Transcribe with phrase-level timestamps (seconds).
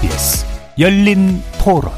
[0.00, 0.46] KBS
[0.78, 1.92] 열린 토론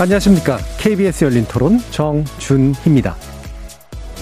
[0.00, 0.58] 안녕하십니까.
[0.78, 3.16] KBS 열린 토론 정준희입니다.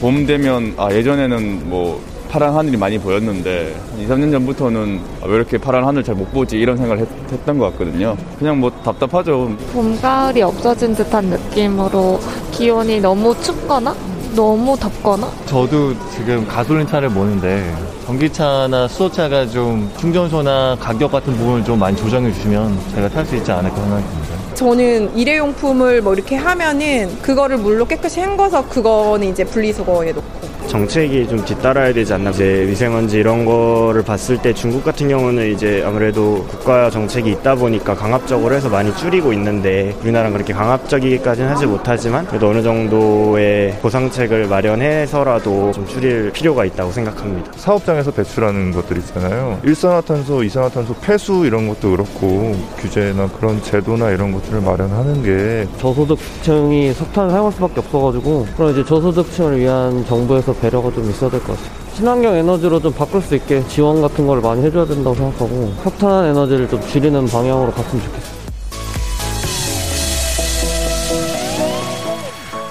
[0.01, 5.85] 봄 되면 아 예전에는 뭐 파란 하늘이 많이 보였는데 2, 3년 전부터는 왜 이렇게 파란
[5.87, 8.17] 하늘 잘 못 보지 이런 생각을 했, 던것 같거든요.
[8.39, 9.55] 그냥 뭐 답답하죠.
[9.73, 12.21] 봄, 가을이 없어진 듯한 느낌으로
[12.53, 13.95] 기온이 너무 춥거나
[14.37, 21.79] 너무 덥거나 저도 지금 가솔린 차를 모는데 전기차나 수소차가 좀 충전소나 가격 같은 부분을 좀
[21.79, 24.55] 많이 조정해 주시면 제가 탈 수 있지 않을까 생각이 듭니다.
[24.55, 31.45] 저는 일회용품을 뭐 이렇게 하면은 그거를 물로 깨끗이 헹궈서 그거는 이제 분리수거에 놓고 정책이 좀
[31.45, 32.31] 뒤따라야 되지 않나.
[32.31, 37.95] 이제 미세먼지 이런 거를 봤을 때 중국 같은 경우는 이제 아무래도 국가 정책이 있다 보니까
[37.95, 45.73] 강압적으로 해서 많이 줄이고 있는데 우리나라는 그렇게 강압적이기까지는 하지 못하지만 그래도 어느 정도의 보상책을 마련해서라도
[45.73, 47.53] 좀 줄일 필요가 있다고 생각합니다.
[47.57, 49.59] 사업장에서 배출하는 것들 있잖아요.
[49.65, 57.31] 일산화탄소, 이산화탄소 폐수 이런 것도 그렇고 규제나 그런 제도나 이런 것들을 마련하는 게 저소득층이 석탄을
[57.31, 61.71] 사용할 수밖에 없어가지고 그럼 이제 저소득층을 위한 정부에서 배려가 좀 있어야 될 것 같아요.
[61.95, 66.69] 친환경 에너지로 좀 바꿀 수 있게 지원 같은 걸 많이 해줘야 된다고 생각하고 석탄 에너지를
[66.69, 68.37] 좀 줄이는 방향으로 갔으면 좋겠어요.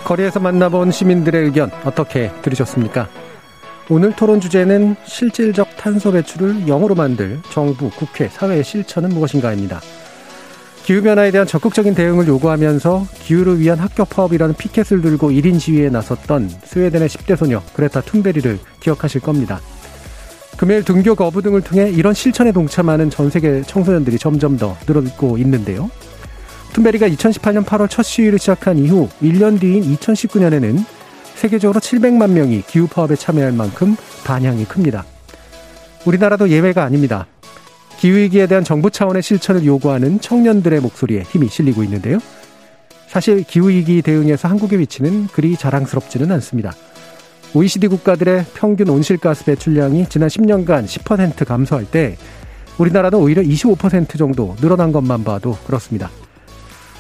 [0.04, 3.08] 거리에서 만나본 시민들의 의견 어떻게 들으셨습니까?
[3.90, 9.82] 오늘 토론 주제는 실질적 탄소 배출을 0으로 만들 정부, 국회, 사회의 실천은 무엇인가입니다.
[10.86, 17.10] 기후변화에 대한 적극적인 대응을 요구하면서 기후를 위한 학교 파업이라는 피켓을 들고 1인 시위에 나섰던 스웨덴의
[17.10, 19.60] 10대 소녀 그레타 툰베리를 기억하실 겁니다.
[20.58, 25.90] 금요일 등교 거부 등을 통해 이런 실천에 동참하는 전 세계 청소년들이 점점 더 늘어나고 있는데요.
[26.74, 30.86] 툰베리가 2018년 8월 첫 시위를 시작한 이후 1년 뒤인 2019년에는
[31.34, 35.04] 세계적으로 700만 명이 기후 파업에 참여할 만큼 반향이 큽니다.
[36.06, 37.26] 우리나라도 예외가 아닙니다.
[38.00, 42.20] 기후위기에 대한 정부 차원의 실천을 요구하는 청년들의 목소리에 힘이 실리고 있는데요.
[43.08, 46.74] 사실 기후위기 대응에서 한국의 위치는 그리 자랑스럽지는 않습니다.
[47.54, 52.18] OECD 국가들의 평균 온실가스 배출량이 지난 10년간 10% 감소할 때
[52.78, 56.10] 우리나라는 오히려 25% 정도 늘어난 것만 봐도 그렇습니다.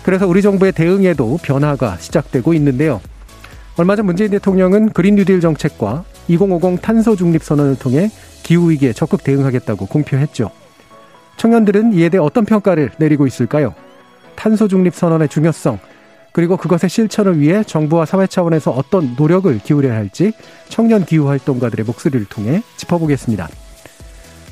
[0.03, 3.01] 그래서 우리 정부의 대응에도 변화가 시작되고 있는데요.
[3.75, 8.09] 얼마 전 문재인 대통령은 그린 뉴딜 정책과 2050 탄소 중립 선언을 통해
[8.43, 10.51] 기후 위기에 적극 대응하겠다고 공표했죠.
[11.37, 13.73] 청년들은 이에 대해 어떤 평가를 내리고 있을까요?
[14.35, 15.79] 탄소 중립 선언의 중요성,
[16.35, 20.33] 그리고 그것의 실천을 위해 정부와 사회 차원에서 어떤 노력을 기울여야 할지
[20.67, 23.47] 청년 기후 활동가들의 목소리를 통해 짚어보겠습니다.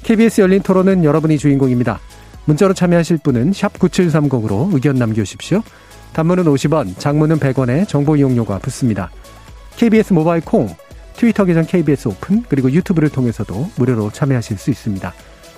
[0.03, 1.99] KBS 열린 토론은 여러분이 주인공입니다.
[2.45, 5.61] 문자로 참여하실 분은 9730으로 의견 남겨주십시오.
[6.13, 9.11] 단문은 50원, 장문은 100원에 정보 이용료가 붙습니다.
[9.75, 10.69] KBS 모바일 콩,
[11.17, 15.13] 트위터 계정 KBS 오픈, 그리고 유튜브를 통해서도 무료로 참여하실 수 있습니다.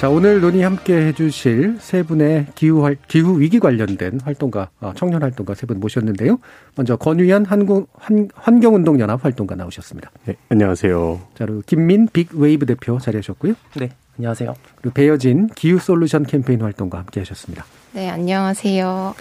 [0.00, 5.22] 자, 오늘 논의 함께 해주실 세 분의 기후, 활, 기후 위기 관련된 활동가, 어, 청년
[5.22, 6.38] 활동가 세 분 모셨는데요.
[6.74, 10.10] 먼저 권유현 한국, 환, 환경운동연합 활동가 나오셨습니다.
[10.24, 11.20] 네, 안녕하세요.
[11.34, 13.52] 자, 그리고 김민 빅웨이브 대표 자리하셨고요.
[13.76, 14.54] 네, 안녕하세요.
[14.76, 17.66] 그리고 배여진 기후 솔루션 캠페인 활동가 함께 하셨습니다.
[17.92, 19.14] 네, 안녕하세요.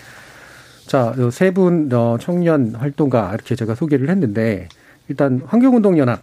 [0.88, 4.70] 자, 세 분, 어, 청년 활동가 이렇게 제가 소개를 했는데,
[5.10, 6.22] 일단 환경운동연합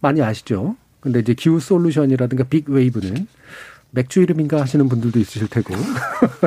[0.00, 0.76] 많이 아시죠?
[1.00, 3.26] 근데 이제 기후 솔루션이라든가 빅웨이브는
[3.92, 5.74] 맥주 이름인가 하시는 분들도 있으실 테고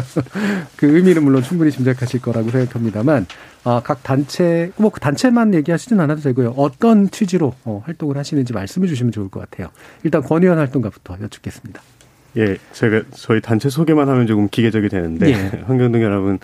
[0.78, 3.26] 그 의미는 물론 충분히 짐작하실 거라고 생각합니다만
[3.66, 8.88] 아, 각 단체 뭐 그 단체만 얘기하시진 않아도 되고요 어떤 취지로 어, 활동을 하시는지 말씀해
[8.88, 9.70] 주시면 좋을 것 같아요
[10.04, 11.82] 일단 권위원 활동가부터 여쭙겠습니다.
[12.38, 15.64] 예, 제가 저희 단체 소개만 하면 조금 기계적이 되는데 예.
[15.68, 16.40] 환경동 여러분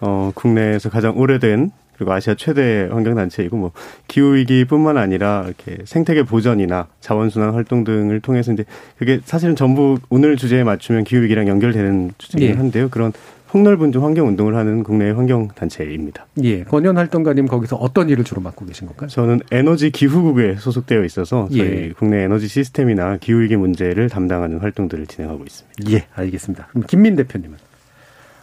[0.00, 1.70] 어, 국내에서 가장 오래된
[2.02, 3.70] 그리고 아시아 최대 환경단체이고 뭐
[4.08, 8.64] 기후위기뿐만 아니라 이렇게 생태계 보전이나 자원순환 활동 등을 통해서 이제
[8.98, 12.52] 그게 사실은 전부 오늘 주제에 맞추면 기후위기랑 연결되는 주제긴 예.
[12.54, 12.88] 한데요.
[12.90, 13.12] 그런
[13.50, 16.26] 폭넓은 좀 환경 운동을 하는 국내 환경 단체입니다.
[16.42, 16.64] 예.
[16.64, 19.08] 권현 활동가님 거기서 어떤 일을 주로 맡고 계신 건가요?
[19.08, 21.92] 저는 에너지 기후국에 소속되어 있어서 저희 예.
[21.96, 25.92] 국내 에너지 시스템이나 기후 위기 문제를 담당하는 활동들을 진행하고 있습니다.
[25.92, 26.68] 예, 알겠습니다.
[26.70, 27.71] 그럼 김민 대표님은?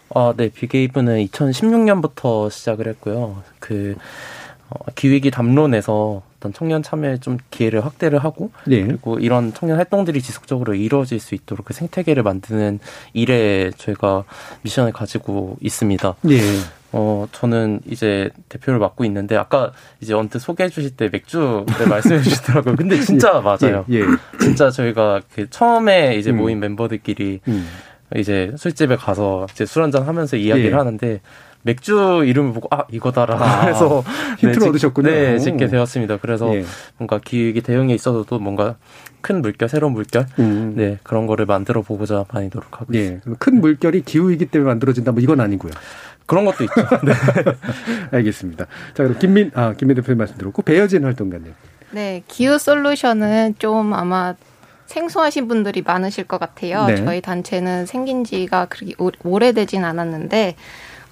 [0.09, 3.43] 어, 네, 빅웨이브는 2016년부터 시작을 했고요.
[3.59, 3.95] 그,
[4.69, 8.83] 어, 기획이 담론에서 어떤 청년 참여에 좀 기회를 확대를 하고 예.
[8.83, 12.79] 그리고 이런 청년 활동들이 지속적으로 이루어질 수 있도록 그 생태계를 만드는
[13.13, 14.23] 일에 저희가
[14.61, 16.15] 미션을 가지고 있습니다.
[16.29, 16.39] 예.
[16.91, 22.75] 어, 저는 이제 대표를 맡고 있는데, 아까 이제 언뜻 소개해 주실 때 맥주를 말씀해 주시더라고요.
[22.77, 23.41] 근데 진짜 예.
[23.41, 23.85] 맞아요.
[23.91, 23.99] 예.
[23.99, 24.03] 예.
[24.41, 26.37] 진짜 저희가 그 처음에 이제 음.
[26.37, 27.67] 모인 멤버들끼리 음.
[28.15, 30.75] 이제 술집에 가서 이제 술 한잔 하면서 이야기를 예.
[30.75, 31.21] 하는데,
[31.61, 34.01] 맥주 이름을 보고 아 이거다라 아, 해서
[34.37, 35.09] 힌트를 짓- 얻으셨군요.
[35.11, 35.37] 네 오.
[35.39, 36.17] 짓게 되었습니다.
[36.17, 36.63] 그래서 예.
[36.97, 38.77] 뭔가 기획이 대응에 있어서도 뭔가
[39.19, 40.73] 큰 물결 새로운 물결 음.
[40.77, 43.15] 네 그런 거를 만들어 보고자 많이 노력하고 있습니다.
[43.15, 43.19] 예.
[43.21, 45.73] 그럼 큰 물결이 기후위기 때문에 만들어진다, 뭐 이건 아니고요.
[46.25, 46.73] 그런 것도 있죠.
[47.05, 47.11] 네.
[48.11, 48.65] 알겠습니다.
[48.93, 51.53] 자, 그럼 김민, 아, 김민 대표님 말씀 들었고, 배여진 활동가님.
[51.91, 54.35] 네, 기후 솔루션은 좀 아마
[54.99, 56.85] 생소하신 분들이 많으실 것 같아요.
[56.87, 56.95] 네.
[56.97, 60.55] 저희 단체는 생긴 지가 그렇게 오- 오래되진 않았는데,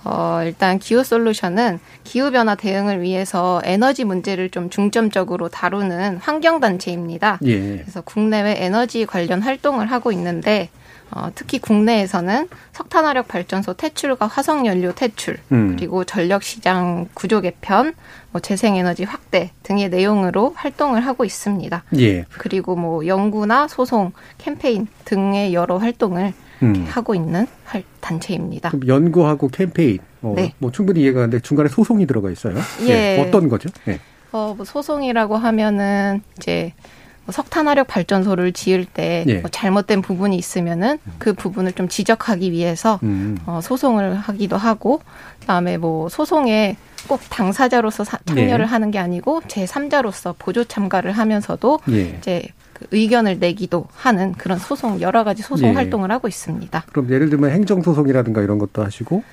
[0.04, 7.40] 어, 일단 기후 솔루션은 기후 변화 대응을 위해서 에너지 문제를 좀 중점적으로 다루는 환경 단체입니다.
[7.46, 7.78] 예.
[7.78, 10.70] 그래서 국내외 에너지 관련 활동을 하고 있는데,
[11.12, 15.76] 어, 특히 국내에서는 석탄화력 발전소 퇴출과 화석연료 퇴출, 음.
[15.78, 17.94] 그리고 전력시장 구조 개편,
[18.32, 21.84] 뭐 재생에너지 확대 등의 내용으로 활동을 하고 있습니다.
[22.00, 22.26] 예.
[22.30, 26.34] 그리고 뭐 연구나 소송, 캠페인 등의 여러 활동을
[26.64, 26.86] 음.
[26.90, 28.72] 하고 있는 활- 단체입니다.
[28.86, 30.54] 연구하고 캠페인, 어, 네.
[30.60, 32.56] 뭐 충분히 이해가 가는데 중간에 소송이 들어가 있어요.
[32.88, 33.20] 예.
[33.26, 33.70] 어떤 거죠?
[33.88, 34.00] 예.
[34.34, 36.88] 어, 뭐 소송이라고 하면은 이제 뭐
[37.32, 39.40] 석탄화력 발전소를 지을 때 예.
[39.40, 43.38] 뭐 잘못된 부분이 있으면은 그 부분을 좀 지적하기 위해서 음.
[43.46, 45.02] 어, 소송을 하기도 하고
[45.42, 46.78] 그다음에 뭐 소송에
[47.08, 48.70] 꼭 당사자로서 사- 참여를 예.
[48.70, 52.02] 하는 게 아니고 제 3자로서 보조 참가를 하면서도 예.
[52.18, 52.44] 이제
[52.74, 55.74] 그 의견을 내기도 하는 그런 소송 여러 가지 소송 예.
[55.74, 56.84] 활동을 하고 있습니다.
[56.92, 59.24] 그럼 예를 들면 행정 소송이라든가 이런 것도 하시고,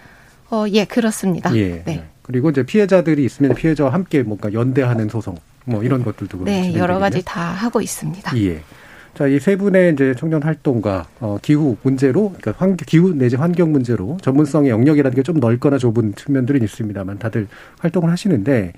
[0.50, 1.55] 어, 예, 그렇습니다.
[1.56, 1.82] 예.
[1.85, 2.05] 네.
[2.23, 6.75] 그리고 이제 피해자들이 있으면 피해자와 함께 뭔가 연대하는 소송, 뭐 이런 것들도 네.
[6.75, 8.37] 여러 가지 다 하고 있습니다.
[8.38, 8.61] 예.
[9.14, 13.70] 자, 이 세 분의 이제 청년 활동과 어, 기후 문제로, 그러니까 환, 기후 내지 환경
[13.70, 17.46] 문제로 전문성의 영역이라는 게 좀 넓거나 좁은 측면들은 있습니다만 다들
[17.78, 18.72] 활동을 하시는데,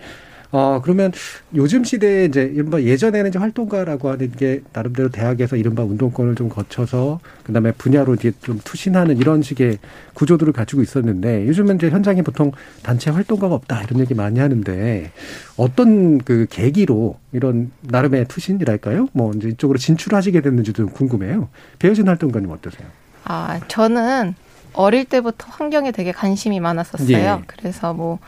[0.53, 1.13] 어, 그러면
[1.55, 7.21] 요즘 시대에 이제 이른바 예전에는 이제 활동가라고 하는 게 나름대로 대학에서 이른바 운동권을 좀 거쳐서
[7.45, 9.79] 그다음에 분야로 이제 좀 투신하는 이런 식의
[10.15, 12.53] 구조들을 가지고 있었는데 요즘은 이제 현장에 보통
[12.83, 15.11] 단체 활동가가 없다 이런 얘기 많이 하는데
[15.57, 19.09] 어떤 그 계기로 이런 나름의 투신이랄까요?
[19.13, 21.49] 뭐 이제 이쪽으로 진출하시게 됐는지도 좀 궁금해요.
[21.79, 22.87] 배우진 활동가님 어떠세요?
[23.25, 24.35] 아, 저는
[24.73, 27.41] 어릴 때부터 환경에 되게 관심이 많았었어요.
[27.41, 27.43] 예.
[27.47, 28.19] 그래서 뭐,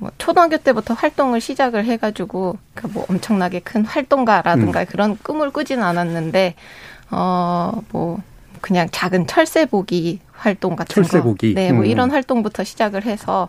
[0.00, 4.86] 뭐 초등학교 때부터 활동을 시작을 해가지고 그뭐 엄청나게 큰 활동가라든가 음.
[4.86, 6.54] 그런 꿈을 꾸지는 않았는데
[7.10, 8.18] 어뭐
[8.62, 11.54] 그냥 작은 철새보기 활동 같은 철새보기?
[11.54, 11.86] 거, 네, 뭐 음.
[11.86, 13.48] 이런 활동부터 시작을 해서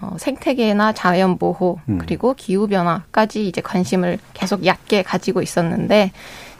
[0.00, 1.98] 어, 생태계나 자연 보호 음.
[1.98, 6.10] 그리고 기후 변화까지 이제 관심을 계속 얕게 가지고 있었는데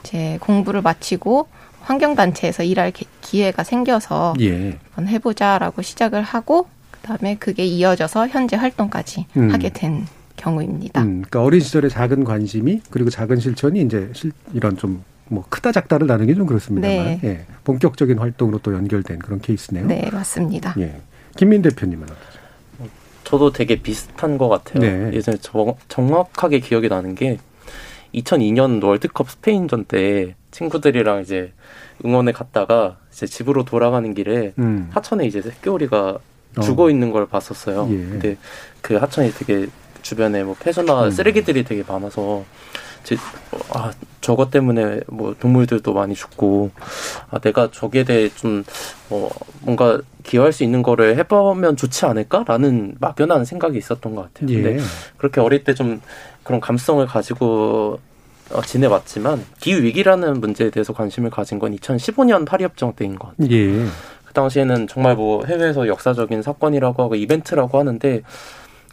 [0.05, 1.49] 이제 공부를 마치고
[1.81, 4.79] 환경단체에서 일할 기- 기회가 생겨서 예.
[4.95, 6.69] 한번 해보자라고 시작을 하고
[7.03, 9.51] 그다음에 그게 이어져서 현재 활동까지 음.
[9.51, 10.07] 하게 된
[10.37, 11.03] 경우입니다.
[11.03, 15.73] 음, 그러니까 어린 시절의 작은 관심이 그리고 작은 실천이 이제 실, 이런 좀 뭐 크다
[15.73, 17.21] 작다를 나누기 좀 그렇습니다만 네.
[17.25, 19.87] 예, 본격적인 활동으로 또 연결된 그런 케이스네요.
[19.87, 20.75] 네, 맞습니다.
[20.79, 21.01] 예.
[21.37, 22.43] 김민 대표님은 어떠세요?
[23.25, 24.81] 저도 되게 비슷한 것 같아요.
[24.81, 25.17] 네.
[25.17, 27.39] 예전에 저, 정확하게 기억이 나는 게
[28.15, 31.53] 2002년 월드컵 스페인전 때 친구들이랑 이제
[32.05, 34.91] 응원에 갔다가 이제 집으로 돌아가는 길에 음.
[34.93, 36.32] 하천에 이제 새끼오리가 어.
[36.61, 37.89] 죽어 있는 걸 봤었어요.
[37.91, 37.95] 예.
[37.97, 38.37] 근데
[38.81, 39.67] 그 하천이 되게
[40.03, 41.11] 주변에 뭐 폐수나 음.
[41.11, 42.45] 쓰레기들이 되게 많아서
[43.05, 43.17] 제,
[43.71, 43.91] 아
[44.21, 46.71] 저것 때문에 뭐 동물들도 많이 죽고
[47.31, 48.65] 아 내가 저기에 대해 좀
[49.11, 49.29] 어,
[49.61, 54.51] 뭔가 기여할 수 있는 거를 해보면 좋지 않을까라는 막연한 생각이 있었던 것 같아요.
[54.57, 54.63] 예.
[54.63, 54.83] 근데
[55.17, 56.01] 그렇게 어릴 때 좀
[56.45, 57.99] 그런 감성을 가지고
[58.51, 63.49] 어, 지내왔지만 기후 위기라는 문제에 대해서 관심을 가진 건 2015년 파리 협정 때인 것 같아요.
[63.51, 63.87] 예.
[64.33, 68.23] 그 당시에는 정말 뭐 해외에서 역사적인 사건이라고 하고 이벤트라고 하는데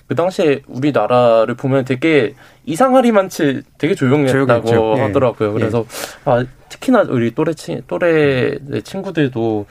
[0.07, 4.93] 그 당시에 우리나라를 보면 되게 이상하리만치 되게 조용했다고 조용했죠.
[4.97, 5.01] 예.
[5.01, 5.53] 하더라고요.
[5.53, 5.85] 그래서
[6.25, 9.65] 아, 특히나 우리 또래 친 또래 친구들도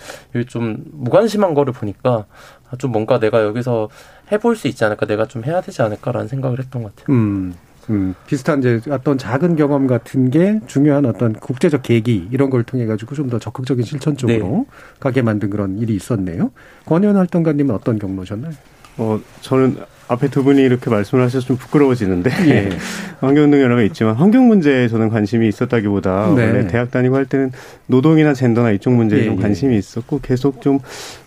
[0.46, 2.24] 좀 무관심한 거를 보니까
[2.70, 3.90] 아, 좀 뭔가 내가 여기서
[4.32, 7.14] 해볼 수 있지 않을까, 내가 좀 해야 되지 않을까라는 생각을 했던 것 같아요.
[7.14, 7.54] 음.
[7.90, 12.84] 음, 비슷한 이제 어떤 작은 경험 같은 게 중요한 어떤 국제적 계기 이런 걸 통해
[12.86, 14.66] 가지고 좀 더 적극적인 실천 쪽으로
[15.00, 16.50] 가게 만든 그런 일이 있었네요.
[16.86, 18.52] 권현 활동가님은 어떤 경로셨나요?
[18.98, 19.78] 어, 저는
[20.10, 22.68] 앞에 두 분이 이렇게 말씀을 하셔서 좀 부끄러워지는데 예.
[23.20, 26.46] 환경운동 여러 가 있지만 환경 문제에 저는 관심이 있었다기보다 네.
[26.46, 27.52] 원래 대학 다니고 할 때는
[27.86, 29.42] 노동이나 젠더나 이쪽 문제에 예, 좀 예.
[29.42, 30.78] 관심이 있었고 계속 좀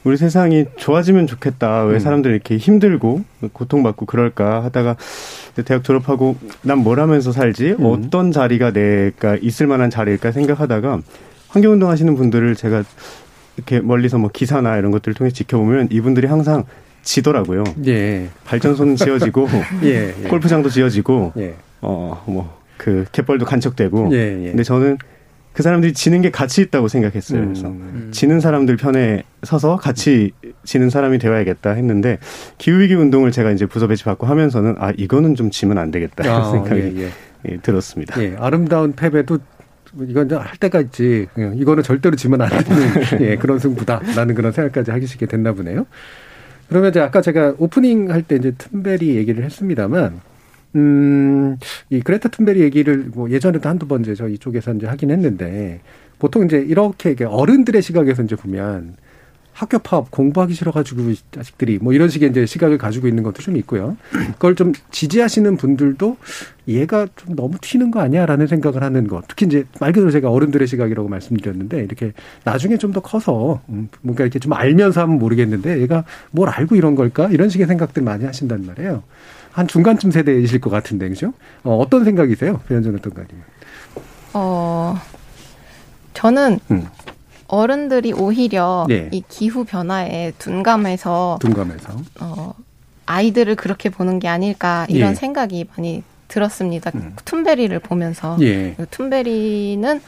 [0.04, 2.00] 우리 세상이 좋아지면 좋겠다 왜 음.
[2.00, 3.24] 사람들이 이렇게 힘들고
[3.54, 4.96] 고통받고 그럴까 하다가
[5.66, 7.86] 대학 졸업하고 난 뭘 하면서 살지 음.
[7.86, 11.02] 어떤 자리가 내가 있을 만한 자리일까 생각하다가
[11.50, 12.84] 환경운동 하시는 분들을 제가
[13.58, 16.64] 이렇게 멀리서 뭐 기사나 이런 것들을 통해 지켜보면 이분들이 항상
[17.04, 17.64] 지더라고요.
[17.88, 18.28] 예.
[18.46, 19.48] 발전소는 지어지고
[19.84, 20.28] 예, 예.
[20.28, 21.56] 골프장도 지어지고 예.
[21.82, 24.48] 어뭐 그 갯벌도 간척되고 예, 예.
[24.50, 24.98] 근데 저는
[25.54, 27.44] 그 사람들이 지는 게 가치 있다고 생각했어요.
[27.44, 28.10] 그래서 음.
[28.14, 30.32] 지는 사람들 편에 서서 같이
[30.64, 32.20] 지는 사람이 되어야겠다 했는데
[32.58, 36.42] 기후위기 운동을 제가 이제 부서 배치 받고 하면서는 아 이거는 좀 지면 안 되겠다 이런
[36.42, 37.08] 아, 생각이
[37.50, 38.22] 예, 들었습니다.
[38.24, 39.40] 예, 아름다운 패배도
[40.08, 40.52] 이건 할.
[41.02, 45.86] 예, 이거는 절대로 지면 안 되는 예, 그런 승부다라는 그런 생각까지 하시게 됐나 보네요.
[46.72, 50.22] 그러면 이제 아까 제가 오프닝 할 때 이제 툰베리 얘기를 했습니다만,
[50.78, 51.58] 음,
[51.90, 55.82] 이 그레타 툰베리 얘기를 뭐 예전에도 한두 번 이제 저희 쪽에서 이제 하긴 했는데,
[56.18, 58.96] 보통 이제 이렇게 어른들의 시각에서 이제 보면
[59.62, 63.56] 학교 파업 공부하기 싫어가지고 이 자식들이 뭐 이런 식의 이제 시각을 가지고 있는 것도 좀
[63.58, 63.96] 있고요.
[64.34, 66.18] 그걸 좀 지지하시는 분들도
[66.68, 69.24] 얘가 좀 너무 튀는 거 아니야라는 생각을 하는 것.
[69.28, 72.14] 특히 이제 말 그대로 제가 어른들의 시각이라고 말씀드렸는데 이렇게
[72.44, 76.96] 나중에 좀 더 커서 음, 뭔가 이렇게 좀 알면서 하면 모르겠는데 얘가 뭘 알고 이런
[76.96, 79.04] 걸까 이런 식의 생각들 많이 하신단 말이에요.
[79.52, 81.34] 한 중간쯤 세대이실 것 같은데 그죠?
[81.64, 83.30] 어, 어떤 생각이세요, 배현정 어떤 가님?
[84.34, 84.98] 어,
[86.16, 86.88] 저는 음.
[87.52, 89.10] 어른들이 오히려 예.
[89.12, 92.54] 이 기후 변화에 둔감해서 둔감해서 어,
[93.06, 95.16] 아이들을 그렇게 보는 게 아닐까 이런 예.
[95.16, 96.92] 생각이 많이 들었습니다.
[97.26, 98.74] 툰베리를 보면서 예.
[98.76, 100.02] 그 툰베리는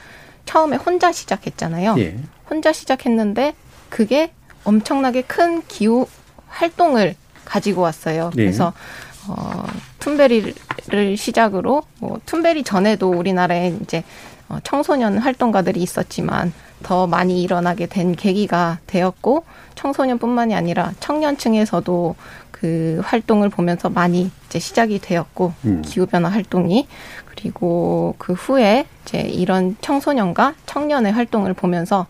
[0.46, 1.96] 처음에 혼자 시작했잖아요.
[1.98, 2.18] 예.
[2.50, 3.54] 혼자 시작했는데
[3.90, 4.32] 그게
[4.64, 6.08] 엄청나게 큰 기후
[6.48, 8.32] 활동을 가지고 왔어요.
[8.38, 8.42] 예.
[8.42, 8.72] 그래서
[9.28, 9.66] 어,
[10.00, 14.06] 툰베리를 시작으로 뭐 툰베리 전에도 우리나라에 이제
[14.48, 19.44] 어, 청소년 활동가들이 있었지만 더 많이 일어나게 된 계기가 되었고
[19.76, 22.16] 청소년뿐만이 아니라 청년층에서도
[22.52, 25.82] 그 활동을 보면서 많이 이제 시작이 되었고 음.
[25.84, 26.88] 기후 변화 활동이
[27.26, 32.06] 그리고 그 후에 이제 이런 청소년과 청년의 활동을 보면서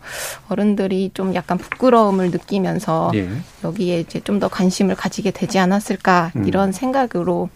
[0.48, 3.28] 어른들이 좀 약간 부끄러움을 느끼면서 예.
[3.64, 6.46] 여기에 이제 좀 더 관심을 가지게 되지 않았을까 음.
[6.46, 7.48] 이런 생각으로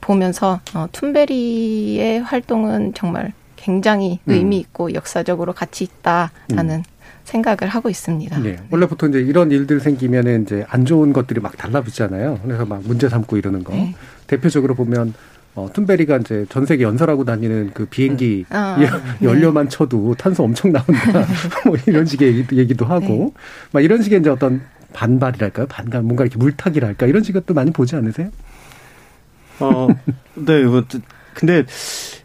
[0.00, 4.32] 보면서 어, 툰베리의 활동은 정말 굉장히 음.
[4.32, 6.82] 의미 있고 역사적으로 가치 있다라는
[7.24, 8.44] 생각을 하고 있습니다.
[8.46, 8.58] 예.
[8.70, 12.40] 원래 보통 이제 이런 일들 생기면은 이제 안 좋은 것들이 막 달라붙잖아요.
[12.42, 13.72] 그래서 막 문제 삼고 이러는 거.
[13.72, 13.94] 네.
[14.26, 15.14] 대표적으로 보면
[15.54, 19.28] 어, 툰베리가 이제 전 세계 연설하고 다니는 그 비행기 아, 예, 네.
[19.28, 21.26] 연료만 쳐도 탄소 엄청 나온다.
[21.66, 23.30] 뭐 이런 식의 얘기도, 얘기도 하고 네.
[23.72, 24.62] 막 이런 식의 이제 어떤
[24.92, 25.66] 반발이랄까요?
[25.66, 27.06] 반감, 뭔가 이렇게 물타기랄까?
[27.06, 28.30] 이런 식의 것도 많이 보지 않으세요?
[29.60, 29.88] 어,
[30.34, 30.84] 네, 뭐,
[31.34, 31.64] 근데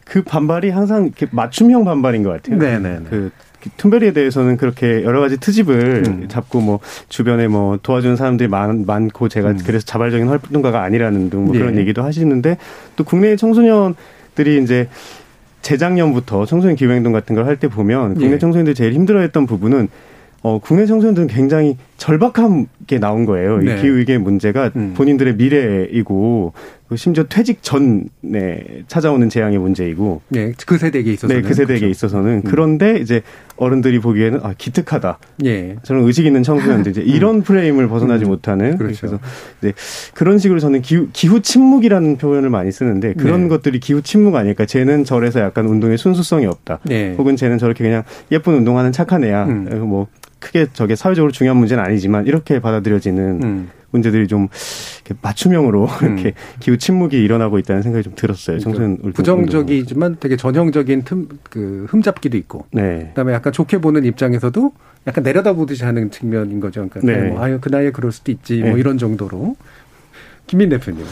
[0.05, 2.57] 그 반발이 항상 이렇게 맞춤형 반발인 것 같아요.
[2.57, 3.00] 네네네.
[3.09, 3.31] 그
[3.77, 6.25] 툰베리에 대해서는 그렇게 여러 가지 트집을 음.
[6.27, 9.59] 잡고 뭐 주변에 뭐 도와주는 사람들이 많, 많고 제가 음.
[9.65, 11.79] 그래서 자발적인 활동가가 아니라는 등뭐 그런 예.
[11.79, 12.57] 얘기도 하시는데
[12.95, 14.88] 또 국내 청소년들이 이제
[15.63, 18.38] 재작년부터 청소년 기후행동 같은 걸 할 때 보면 국내 예.
[18.38, 19.88] 청소년들이 제일 힘들어했던 부분은
[20.43, 23.57] 어, 국내 청소년들은 굉장히 절박하게 나온 거예요.
[23.59, 23.77] 네.
[23.77, 24.93] 이 기후위기의 문제가 음.
[24.95, 26.53] 본인들의 미래이고
[26.87, 31.41] 그 심지어 퇴직 전에 찾아오는 재앙의 문제이고 네, 그 세대에게 있어서는.
[31.41, 31.89] 네, 그 세대에게 그렇죠.
[31.89, 33.21] 있어서는 그런데 이제
[33.57, 35.17] 어른들이 보기에는 아 기특하다.
[35.45, 35.77] 예.
[35.81, 38.29] 저는 의식 있는 청소년들 이제 이런 프레임을 벗어나지 음.
[38.29, 39.07] 못하는 그렇죠.
[39.07, 39.19] 그래서
[39.61, 39.73] 이제
[40.13, 43.49] 그런 식으로 저는 기후, 기후 침묵이라는 표현을 많이 쓰는데 그런 네.
[43.49, 44.65] 것들이 기후 침묵 아닐까.
[44.65, 46.79] 쟤는 저래서 약간 운동의 순수성이 없다.
[46.83, 47.15] 네.
[47.17, 49.45] 혹은 쟤는 저렇게 그냥 예쁜 운동하는 착한 애야.
[49.45, 49.87] 음.
[49.87, 50.07] 뭐
[50.39, 53.69] 크게 저게 사회적으로 중요한 문제는 아니지만 이렇게 받아들여지는 음.
[53.91, 54.47] 문제들이 좀
[55.05, 58.59] 이렇게 맞춤형으로 이렇게 기후 침묵이 일어나고 있다는 생각이 좀 들었어요.
[58.59, 62.65] 청소년 그러니까 부정적이지만 되게 전형적인 틈, 그 흠잡기도 있고.
[62.71, 63.07] 네.
[63.09, 64.71] 그다음에 약간 좋게 보는 입장에서도
[65.07, 66.87] 약간 내려다보듯이 하는 측면인 거죠.
[66.89, 67.29] 그러니까 네.
[67.29, 68.79] 뭐 아유 그 나이에 그럴 수도 있지 뭐 네.
[68.79, 69.55] 이런 정도로.
[70.47, 71.05] 김민 대표님.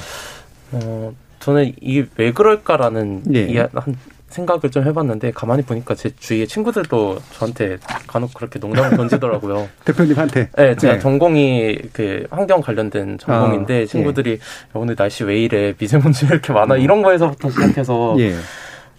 [0.74, 3.46] 어, 저는 이게 왜 그럴까라는 예.
[3.48, 3.96] 이야, 한
[4.34, 9.70] 생각을 좀 해봤는데 가만히 보니까 제 주위의 친구들도 저한테 간혹 그렇게 농담을 던지더라고요.
[9.86, 10.50] 대표님한테.
[10.58, 11.00] 네, 제가 네.
[11.00, 14.38] 전공이 그 환경 관련된 전공인데 아, 친구들이 야,
[14.74, 18.34] 오늘 날씨 왜 이래 미세먼지 왜 이렇게 많아 이런 거에서부터 시작해서 예.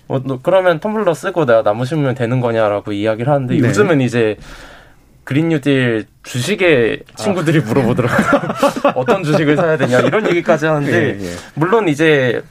[0.07, 3.69] 어, 너 그러면 텀블러 쓰고 내가 나무 심으면 되는 거냐라고 이야기를 하는데 네.
[3.69, 4.37] 요즘은 이제
[5.25, 7.63] 그린 뉴딜 주식에 친구들이 아.
[7.63, 8.93] 물어보더라고요.
[8.95, 11.31] 어떤 주식을 사야 되냐 이런 얘기까지 하는데 예, 예.
[11.55, 12.43] 물론 이제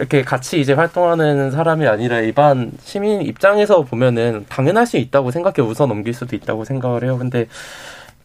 [0.00, 5.86] 이렇게 같이 이제 활동하는 사람이 아니라 일반 시민 입장에서 보면은 당연할 수 있다고 생각해 웃어
[5.86, 7.18] 넘길 수도 있다고 생각을 해요.
[7.18, 7.46] 근데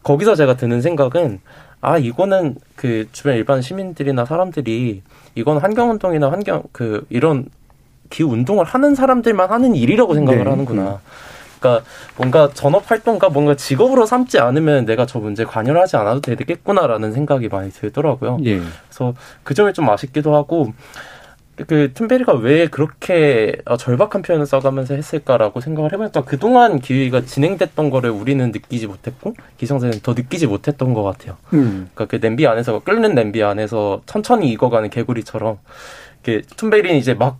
[0.02, 1.40] 거기서 제가 드는 생각은
[1.82, 5.02] 아 이거는 그 주변 일반 시민들이나 사람들이
[5.34, 7.44] 이건 환경 운동이나 환경 그 이런
[8.08, 10.50] 기후 운동을 하는 사람들만 하는 일이라고 생각을 네.
[10.50, 11.00] 하는구나.
[11.60, 11.84] 그러니까
[12.16, 17.48] 뭔가 전업 활동가 뭔가 직업으로 삼지 않으면 내가 저 문제에 관여를 하지 않아도 되겠구나라는 생각이
[17.48, 18.38] 많이 들더라고요.
[18.44, 18.60] 예.
[18.88, 20.72] 그래서 그 점이 좀 아쉽기도 하고
[21.66, 28.10] 그 툰베리가 왜 그렇게 어, 절박한 표현을 써가면서 했을까라고 생각을 해보니까 그동안 기후위가 진행됐던 거를
[28.10, 31.36] 우리는 느끼지 못했고 기성세는 더 느끼지 못했던 것 같아요.
[31.54, 31.88] 음.
[31.94, 35.58] 그러니까 그 냄비 안에서 끓는 냄비 안에서 천천히 익어가는 개구리처럼
[36.24, 37.38] 이렇게 툰베리는 이제 막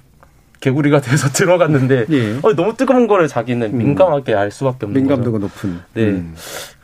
[0.61, 2.39] 개구리가 돼서 들어갔는데 예.
[2.43, 5.47] 어, 너무 뜨거운 거를 자기는 민감하게 알 수밖에 없는 민감도가 거죠.
[5.47, 5.81] 높은.
[5.93, 6.03] 네.
[6.05, 6.35] 음.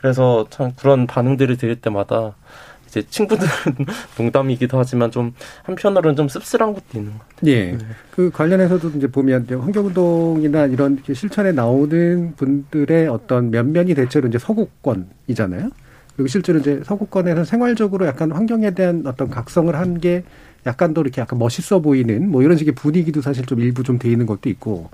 [0.03, 2.35] 그래서 참 그런 반응들을 들을 때마다
[2.93, 3.49] 이제 친구들은
[4.19, 5.33] 농담이기도 하지만 좀
[5.63, 7.51] 한편으로는 좀 씁쓸한 것도 있는 것 같아요.
[7.51, 7.79] 예.
[8.11, 15.71] 그 관련해서도 이제 보면 환경운동이나 이런 실천에 나오는 분들의 어떤 면면이 대체로 이제 서구권이잖아요.
[16.17, 20.23] 그리고 실제로 이제 서구권에서 생활적으로 약간 환경에 대한 어떤 각성을 한 게
[20.67, 24.11] 약간 더 이렇게 약간 멋있어 보이는 뭐 이런 식의 분위기도 사실 좀 일부 좀 돼
[24.11, 24.91] 있는 것도 있고.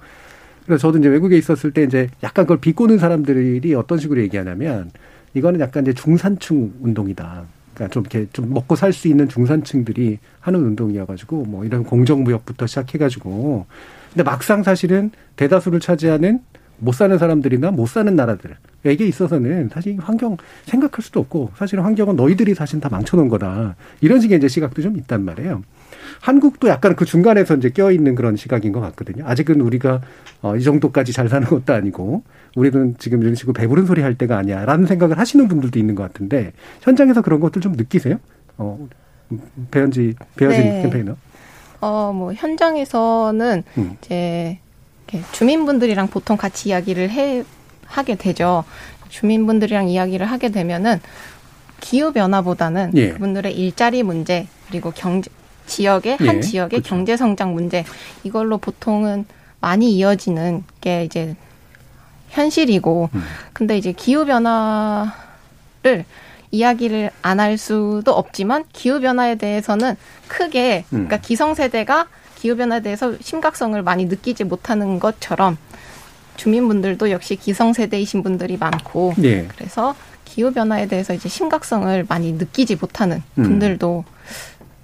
[0.65, 4.91] 그래서 저도 이제 외국에 있었을 때 이제 약간 그걸 비꼬는 사람들이 어떤 식으로 얘기하냐면
[5.35, 7.45] 이거는 약간 이제 중산층 운동이다.
[7.79, 13.67] 그러니까 좀 이렇게 좀 먹고 살 수 있는 중산층들이 하는 운동이어가지고 뭐 이런 공정무역부터 시작해가지고
[14.13, 16.41] 근데 막상 사실은 대다수를 차지하는
[16.79, 22.55] 못 사는 사람들이나 못 사는 나라들에게 있어서는 사실 환경 생각할 수도 없고 사실은 환경은 너희들이
[22.55, 25.63] 사실 다 망쳐놓은 거다 이런 식의 이제 시각도 좀 있단 말이에요.
[26.21, 29.25] 한국도 약간 그 중간에서 이제 껴있는 그런 시각인 것 같거든요.
[29.27, 30.01] 아직은 우리가
[30.41, 32.23] 어, 이 정도까지 잘 사는 것도 아니고
[32.59, 36.53] 우리는 지금 이런 식으로 배부른 소리 할 때가 아니야라는 생각을 하시는 분들도 있는 것 같은데
[36.83, 38.19] 현장에서 그런 것들 좀 느끼세요?
[38.57, 38.89] 어,
[39.71, 40.83] 배현지 배현진 네.
[40.83, 41.15] 캠페이너.
[41.81, 43.97] 어, 뭐, 현장에서는 음.
[44.03, 44.59] 이제
[45.31, 47.45] 주민분들이랑 보통 같이 이야기를 해,
[47.87, 48.65] 하게 되죠.
[49.09, 50.99] 주민분들이랑 이야기를 하게 되면은
[51.81, 53.11] 기후 변화보다는 예.
[53.11, 55.31] 그분들의 일자리 문제, 그리고 경제,
[55.67, 56.89] 지역의, 한 예, 지역의 그렇죠.
[56.89, 57.85] 경제 성장 문제,
[58.25, 59.27] 이걸로 보통은
[59.61, 61.37] 많이 이어지는 게 이제
[62.31, 63.23] 현실이고, 음.
[63.53, 66.05] 근데 이제 기후 변화를
[66.51, 69.97] 이야기를 안 할 수도 없지만 기후 변화에 대해서는
[70.29, 71.07] 크게 음.
[71.07, 75.59] 그러니까 기성 세대가 기후 변화에 대해서 심각성을 많이 느끼지 못하는 것처럼
[76.37, 79.47] 주민분들도 역시 기성 세대이신 분들이 많고 예.
[79.49, 83.43] 그래서 기후 변화에 대해서 이제 심각성을 많이 느끼지 못하는 음.
[83.43, 84.05] 분들도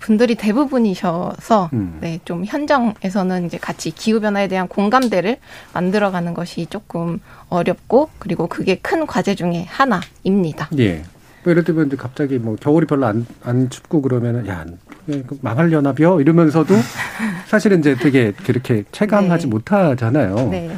[0.05, 1.97] 분들이 대부분이셔서 음.
[2.03, 5.38] 네, 좀 현장에서는 이제 같이 기후 변화에 대한 공감대를
[5.73, 10.69] 만들어 가는 것이 조금 어렵고 그리고 그게 큰 과제 중에 하나입니다.
[10.79, 11.05] 예.
[11.43, 16.75] 뭐 예를 들면 이제 갑자기 뭐 겨울이 별로 안, 안 춥고 그러면은 야그 망하려나벼 이러면서도
[17.49, 20.35] 사실은 이제 되게 그렇게 체감하지 못하잖아요.
[20.51, 20.77] 네.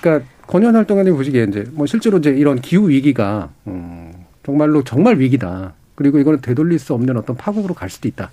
[0.00, 4.14] 그러니까 권연 활동가님 보시기에 이제 뭐 실제로 이제 이런 기후 위기가 음,
[4.46, 5.74] 정말로 정말 위기다.
[5.94, 8.30] 그리고 이거는 되돌릴 수 없는 어떤 파국으로 갈 수도 있다.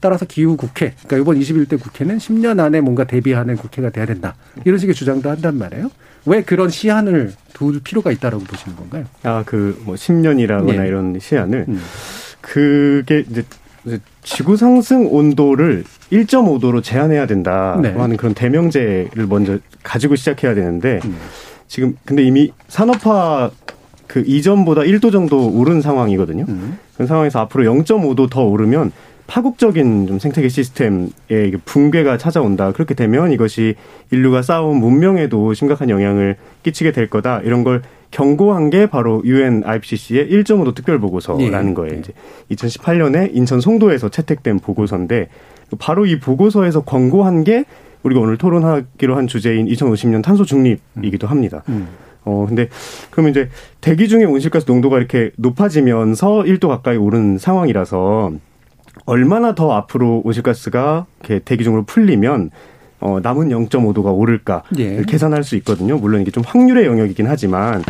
[0.00, 4.34] 따라서 기후 국회, 그러니까 이번 21대 국회는 10년 안에 뭔가 대비하는 국회가 돼야 된다.
[4.64, 5.90] 이런 식의 주장도 한단 말이에요.
[6.26, 9.04] 왜 그런 시한을 둘 필요가 있다라고 보시는 건가요?
[9.22, 10.88] 아, 그, 뭐, 10년이라거나 예.
[10.88, 11.66] 이런 시한을.
[11.68, 11.80] 음.
[12.40, 13.44] 그게 이제,
[14.22, 17.90] 지구 상승 온도를 1.5도로 제한해야 된다 네.
[17.90, 21.16] 하는 그런 대명제를 먼저 가지고 시작해야 되는데 음.
[21.68, 23.50] 지금 근데 이미 산업화
[24.06, 26.46] 그 이전보다 1도 정도 오른 상황이거든요.
[26.48, 26.78] 음.
[26.94, 28.92] 그런 상황에서 앞으로 0.5도 더 오르면
[29.26, 31.10] 파국적인 좀 생태계 시스템의
[31.64, 32.72] 붕괴가 찾아온다.
[32.72, 33.74] 그렇게 되면 이것이
[34.10, 37.40] 인류가 쌓아온 문명에도 심각한 영향을 끼치게 될 거다.
[37.40, 41.74] 이런 걸 경고한 게 바로 UN IPCC의 1.5도 특별 보고서라는 예.
[41.74, 41.98] 거예요.
[41.98, 42.12] 이제
[42.50, 45.28] 2018년에 인천 송도에서 채택된 보고서인데
[45.78, 47.64] 바로 이 보고서에서 권고한 게
[48.02, 51.64] 우리가 오늘 토론하기로 한 주제인 2050년 탄소 중립이기도 합니다.
[51.70, 51.88] 음.
[52.26, 52.68] 어, 근데,
[53.10, 58.32] 그러면 이제 대기 중에 온실가스 농도가 이렇게 높아지면서 1도 가까이 오른 상황이라서
[59.06, 62.50] 얼마나 더 앞으로 온실가스가 이렇게 대기 중으로 풀리면
[63.00, 65.02] 어, 남은 0.5도가 오를까 예.
[65.02, 65.98] 계산할 수 있거든요.
[65.98, 67.82] 물론 이게 좀 확률의 영역이긴 하지만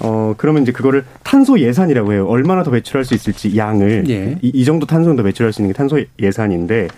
[0.00, 2.26] 어, 그러면 이제 그거를 탄소 예산이라고 해요.
[2.26, 4.38] 얼마나 더 배출할 수 있을지 양을 예.
[4.40, 6.88] 이, 이 정도 탄소는 더 배출할 수 있는 게 탄소 예산인데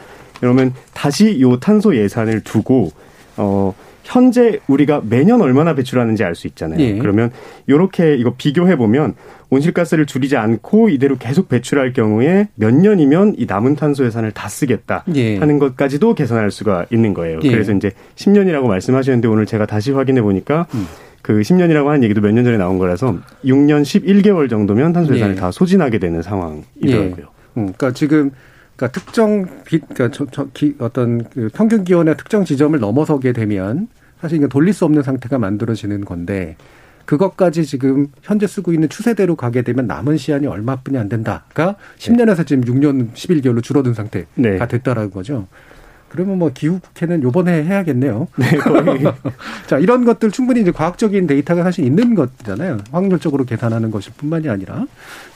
[0.41, 2.93] 그러면 다시 요 탄소 예산을 두고
[3.37, 3.75] 어
[4.09, 6.81] 현재 우리가 매년 얼마나 배출하는지 알 수 있잖아요.
[6.81, 6.97] 예.
[6.99, 7.31] 그러면
[7.69, 9.15] 요렇게 이거 비교해 보면
[9.51, 15.05] 온실가스를 줄이지 않고 이대로 계속 배출할 경우에 몇 년이면 이 남은 탄소 예산을 다 쓰겠다
[15.15, 15.37] 예.
[15.37, 17.41] 하는 것까지도 계산할 수가 있는 거예요.
[17.43, 17.51] 예.
[17.51, 20.87] 그래서 이제 10년이라고 말씀하셨는데 오늘 제가 다시 확인해 보니까 음.
[21.21, 25.39] 그 10년이라고 한 얘기도 몇 년 전에 나온 거라서 6년 11개월 정도면 탄소 예산을 예.
[25.39, 27.27] 다 소진하게 되는 상황이더라고요.
[27.59, 28.31] 음, 그러니까 지금
[28.79, 33.89] 그러니까 특정 비, 그러니까 저, 저, 기, 어떤 그 평균 기온의 특정 지점을 넘어서게 되면
[34.21, 36.57] 사실 이게 돌릴 수 없는 상태가 만들어지는 건데
[37.05, 42.65] 그것까지 지금 현재 쓰고 있는 추세대로 가게 되면 남은 시한이 얼마뿐이 안 된다가 10년에서 지금
[42.65, 44.59] 6년 11개월로 줄어든 상태가 네.
[44.59, 45.49] 됐다라는 거죠.
[46.09, 48.29] 그러면 뭐 기후 국회는 요번에 해야겠네요.
[48.37, 49.05] 네, 거의.
[49.67, 52.79] 자, 이런 것들 충분히 이제 과학적인 데이터가 사실 있는 것잖아요.
[52.91, 54.87] 확률적으로 계산하는 것일 뿐만이 아니라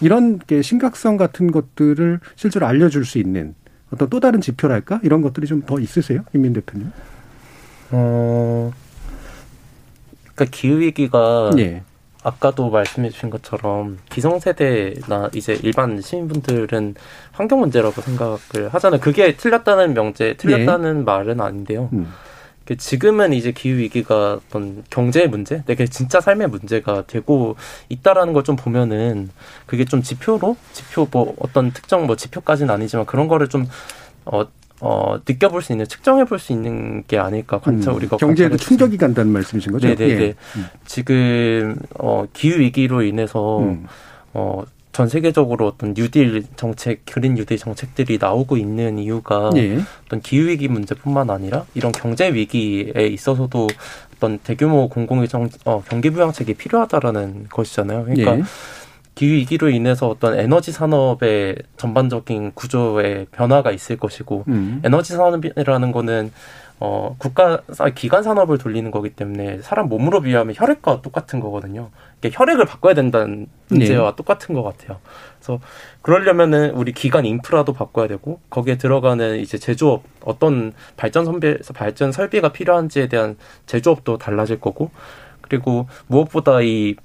[0.00, 3.54] 이런 게 심각성 같은 것들을 실제로 알려 줄 수 있는
[3.92, 5.00] 어떤 또 다른 지표랄까?
[5.02, 6.22] 이런 것들이 좀 더 있으세요?
[6.32, 6.90] 김민 대표님?
[7.90, 8.72] 어,
[10.35, 11.82] 그러니까 기후 위기가 예.
[12.22, 16.94] 아까도 말씀해 주신 것처럼 기성세대나 이제 일반 시민분들은
[17.32, 19.00] 환경 문제라고 생각을 하잖아요.
[19.00, 21.88] 그게 틀렸다는 명제, 틀렸다는 말은 아닌데요.
[21.92, 22.12] 음.
[22.64, 27.56] 그 지금은 이제 기후 위기가 어떤 경제 문제, 내게 진짜 삶의 문제가 되고
[27.88, 29.30] 있다라는 걸 좀 보면은
[29.66, 33.68] 그게 좀 지표로 지표 뭐 어떤 특정 뭐 지표까지는 아니지만 그런 거를 좀
[34.24, 34.46] 어,
[34.85, 38.16] 어, 느껴볼 수 있는, 측정해 볼 수 있는 게 아닐까, 관찰, 음, 우리가.
[38.16, 39.87] 경제에도 충격이 간다는 말씀이신 거죠?
[39.87, 40.23] 네네네.
[40.23, 40.35] 예.
[40.57, 40.66] 음.
[40.85, 43.87] 지금, 어, 기후 위기로 인해서, 음.
[44.35, 49.79] 어, 전 세계적으로 어떤 뉴딜 정책, 그린 뉴딜 정책들이 나오고 있는 이유가 예.
[50.05, 53.68] 어떤 기후 위기 문제뿐만 아니라 이런 경제 위기에 있어서도
[54.16, 58.05] 어떤 대규모 공공의 정, 어, 경기 부양책이 필요하다라는 것이잖아요.
[58.05, 58.42] 그러니까 예.
[59.14, 64.81] 기후 위기로 인해서 어떤 에너지 산업의 전반적인 구조에 변화가 있을 것이고 음.
[64.85, 66.33] 에너지 산업이라는 거는
[66.81, 71.90] 어 국가 아, 기관 산업을 돌리는 거기 때문에 사람 몸으로 비하면 혈액과 똑같은 거거든요.
[72.18, 74.16] 이게 혈액을 바꿔야 된다는 문제와 네.
[74.16, 74.98] 똑같은 것 같아요.
[75.38, 75.61] 그래서
[76.01, 82.51] 그러려면은 우리 기관 인프라도 바꿔야 되고 거기에 들어가는 이제 제조업 어떤 발전 선비 발전 설비가
[82.51, 84.90] 필요한지에 대한 제조업도 달라질 거고
[85.42, 86.96] 그리고 무엇보다 이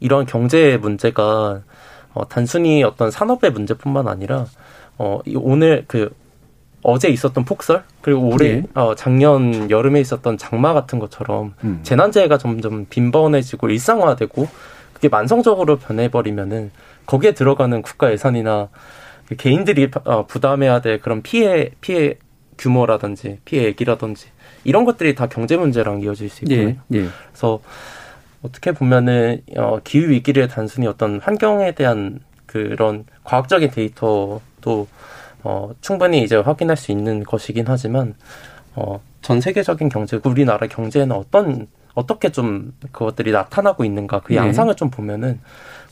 [0.00, 1.60] 이런 경제 문제가
[2.14, 4.46] 어, 단순히 어떤 산업의 문제뿐만 아니라
[4.98, 6.14] 어, 이 오늘 그
[6.82, 8.62] 어제 있었던 폭설 그리고 올해 네.
[8.74, 11.80] 어, 작년 여름에 있었던 장마 같은 것처럼 음.
[11.82, 14.48] 재난재해가 점점 빈번해지고 일상화되고
[14.92, 16.70] 그게 만성적으로 변해버리면은
[17.06, 18.68] 거기에 들어가는 국가 예산이나
[19.28, 22.14] 그 개인들이 어, 부담해야 될 그런 피해 피해
[22.56, 24.28] 규모라든지 피해 액이라든지
[24.64, 26.76] 이런 것들이 다 경제 문제랑 이어질 수 있거든요.
[26.92, 26.98] 예.
[26.98, 27.08] 예.
[27.30, 27.60] 그래서
[28.42, 34.86] 어떻게 보면은 어, 기후 위기를 단순히 어떤 환경에 대한 그런 과학적인 데이터도
[35.42, 38.14] 어, 충분히 이제 확인할 수 있는 것이긴 하지만
[38.74, 44.38] 어, 전 세계적인 경제, 우리나라 경제에는 어떤 어떻게 좀 그것들이 나타나고 있는가 그 네.
[44.38, 45.40] 양상을 좀 보면은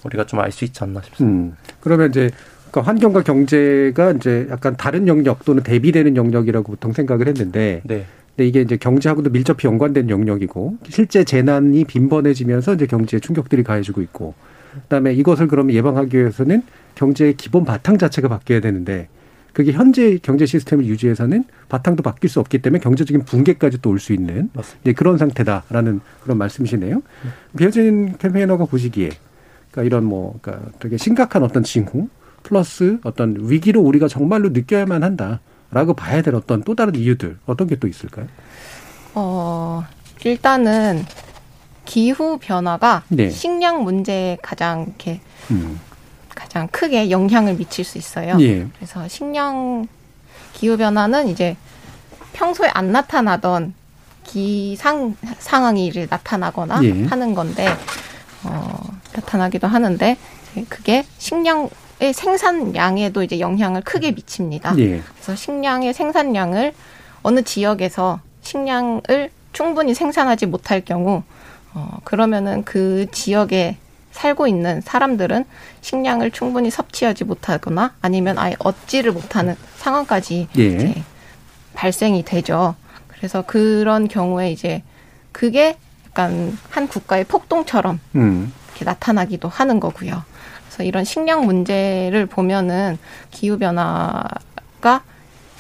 [0.05, 1.37] 우리가 좀 알 수 있지 않나 싶습니다.
[1.37, 1.57] 음.
[1.81, 2.31] 그러면 이제
[2.71, 8.05] 그러니까 환경과 경제가 이제 약간 다른 영역 또는 대비되는 영역이라고 보통 생각을 했는데 네.
[8.37, 14.35] 근데 이게 이제 경제하고도 밀접히 연관된 영역이고 실제 재난이 빈번해지면서 이제 경제에 충격들이 가해지고 있고
[14.83, 16.63] 그다음에 이것을 그러면 예방하기 위해서는
[16.97, 19.09] 경제의 기본 바탕 자체가 바뀌어야 되는데
[19.53, 24.13] 그게 현재 경제 시스템을 유지해서는 바탕도 바뀔 수 없기 때문에 경제적인 붕괴까지 또 올 수
[24.13, 24.51] 있는
[24.83, 27.03] 이제 그런 상태다라는 그런 말씀이시네요.
[27.57, 29.11] 비어진 캠페이너가 보시기에
[29.71, 32.09] 그러니까 이런 뭐 그러니까 되게 심각한 어떤 징후
[32.43, 35.41] 플러스 어떤 위기로 우리가 정말로 느껴야만 한다
[35.75, 38.27] 라고 봐야 될 어떤 또 다른 이유들 어떤 게 또 있을까요?
[39.15, 39.85] 어,
[40.25, 41.05] 일단은
[41.85, 43.29] 기후 변화가 네.
[43.29, 45.81] 식량 문제에 가장 이렇게 음.
[46.35, 48.37] 가장 크게 영향을 미칠 수 있어요.
[48.41, 48.67] 예.
[48.77, 49.87] 그래서 식량
[50.53, 51.57] 기후 변화는 이제
[52.33, 53.75] 평소에 안 나타나던
[54.23, 57.05] 기상 상황이 나타나거나 예.
[57.07, 57.67] 하는 건데
[58.45, 58.81] 어,
[59.15, 60.17] 나타나기도 하는데
[60.69, 61.69] 그게 식량
[62.01, 64.77] 의 생산량에도 이제 영향을 크게 미칩니다.
[64.79, 65.01] 예.
[65.01, 66.75] 그래서 식량의 생산량을
[67.23, 71.23] 어느 지역에서 식량을 충분히 생산하지 못할 경우
[71.73, 73.77] 어, 그러면은 그 지역에
[74.11, 75.45] 살고 있는 사람들은
[75.81, 80.63] 식량을 충분히 섭취하지 못하거나 아니면 아예 얻지를 못하는 상황까지 예.
[80.67, 81.03] 이제
[81.75, 82.75] 발생이 되죠.
[83.09, 84.83] 그래서 그런 경우에 이제
[85.33, 85.77] 그게
[86.07, 88.53] 약간 한 국가의 폭동처럼 음.
[88.69, 90.23] 이렇게 나타나기도 하는 거고요.
[90.75, 92.99] 그래서 이런 식량 문제를 보면은
[93.31, 95.05] 기후 변화가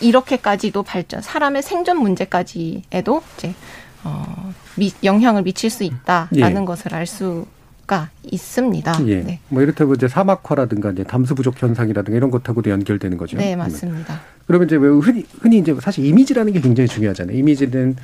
[0.01, 3.55] 이렇게까지도 발전, 사람의 생존 문제까지에도 이제
[4.03, 6.65] 어, 미, 영향을 미칠 수 있다라는 예.
[6.65, 7.47] 것을 알 수
[7.87, 9.07] 가 있습니다.
[9.09, 9.23] 예.
[9.23, 9.39] 네.
[9.49, 13.37] 뭐 이렇다고 이제 사막화라든가 이제 담수 부족 현상이라든가 이런 것하고도 연결되는 거죠.
[13.37, 14.21] 네, 맞습니다.
[14.47, 17.37] 그러면 이제 왜 흔히 흔히 이제 사실 이미지라는 게 굉장히 중요하잖아요.
[17.37, 17.97] 이미지는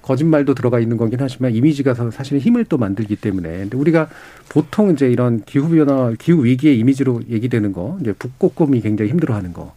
[0.00, 4.08] 거짓말도 들어가 있는 거긴 하지만 이미지가 사실은 힘을 또 만들기 때문에 근데 우리가
[4.48, 9.74] 보통 이제 이런 기후 변화, 기후 위기의 이미지로 얘기되는 거 이제 북극곰이 굉장히 힘들어하는 거.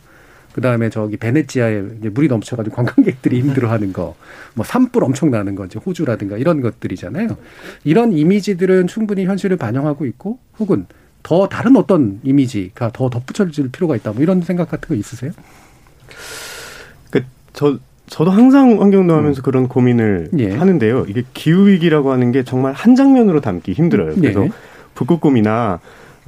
[0.59, 4.15] 그 다음에 저기 베네치아에 물이 넘쳐가지고 관광객들이 힘들어하는 거,
[4.55, 7.37] 뭐 산불 엄청 나는 거, 이제 호주라든가 이런 것들이잖아요.
[7.85, 10.85] 이런 이미지들은 충분히 현실을 반영하고 있고, 혹은
[11.23, 14.11] 더 다른 어떤 이미지가 더 덧붙여질 필요가 있다.
[14.11, 15.31] 뭐 이런 생각 같은 거 있으세요?
[17.09, 19.43] 그, 저, 저도 항상 환경노 하면서 음.
[19.43, 20.51] 그런 고민을 예.
[20.51, 21.05] 하는데요.
[21.07, 24.15] 이게 기후 위기라고 하는 게 정말 한 장면으로 담기 힘들어요.
[24.15, 24.49] 그래서 예.
[24.95, 25.79] 북극곰이나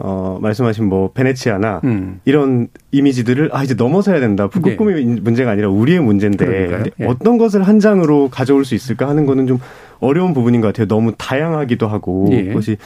[0.04, 2.20] 어, 말씀하신 뭐 베네치아나 음.
[2.26, 4.48] 이런 이미지들을 아 이제 넘어서야 된다.
[4.48, 5.22] 북극곰의 네.
[5.22, 7.06] 문제가 아니라 우리의 문제인데 네.
[7.06, 9.60] 어떤 것을 한 장으로 가져올 수 있을까 하는 거는 좀
[10.00, 10.88] 어려운 부분인 것 같아요.
[10.88, 12.46] 너무 다양하기도 하고 예.
[12.46, 12.78] 그것이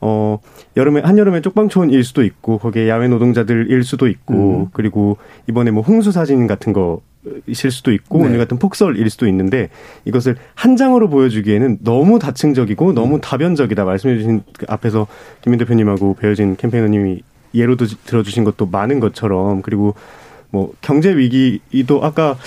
[0.00, 0.38] 어
[0.76, 4.66] 여름에 한여름에 쪽방촌일 수도 있고 거기에 야외 노동자들일 수도 있고 음.
[4.72, 7.00] 그리고 이번에 뭐 홍수 사진 같은 거
[7.46, 8.26] 이실 수도 있고 네.
[8.26, 9.68] 오늘 같은 폭설일 수도 있는데
[10.06, 13.20] 이것을 한 장으로 보여주기에는 너무 다층적이고 너무 음.
[13.20, 15.06] 다변적이다 말씀해주신 그 앞에서
[15.42, 17.22] 김민 대표님하고 배어진 캠페이너님이
[17.54, 19.94] 예로 들어주신 것도 많은 것처럼 그리고
[20.50, 22.38] 뭐 경제 위기도 아까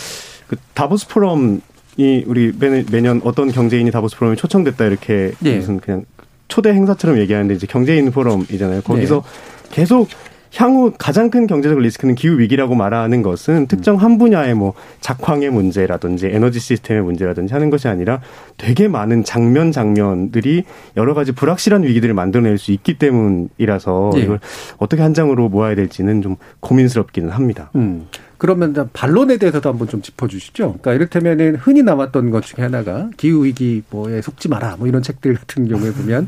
[0.47, 1.61] 그 다보스 포럼
[1.97, 2.51] 이 우리
[2.91, 5.57] 매년 어떤 경제인이 다보스 포럼에 초청됐다 이렇게 네.
[5.57, 6.05] 무슨 그냥
[6.47, 8.81] 초대 행사처럼 얘기하는데 이제 경제인 포럼이잖아요.
[8.81, 9.69] 거기서 네.
[9.71, 10.07] 계속
[10.55, 16.27] 향후 가장 큰 경제적 리스크는 기후 위기라고 말하는 것은 특정 한 분야의 뭐 작황의 문제라든지
[16.27, 18.21] 에너지 시스템의 문제라든지 하는 것이 아니라
[18.57, 20.63] 되게 많은 장면 장면들이
[20.95, 24.21] 여러 가지 불확실한 위기들을 만들어낼 수 있기 때문이라서 네.
[24.21, 24.39] 이걸
[24.77, 27.71] 어떻게 한 장으로 모아야 될지는 좀 고민스럽기는 합니다.
[27.75, 28.07] 음.
[28.43, 30.63] 그러면 반론에 대해서도 한번 좀 짚어주시죠.
[30.81, 35.33] 그러니까 이를테면은 흔히 나왔던 것 중에 하나가 기후 위기 뭐에 속지 마라 뭐 이런 책들
[35.35, 36.27] 같은 경우에 보면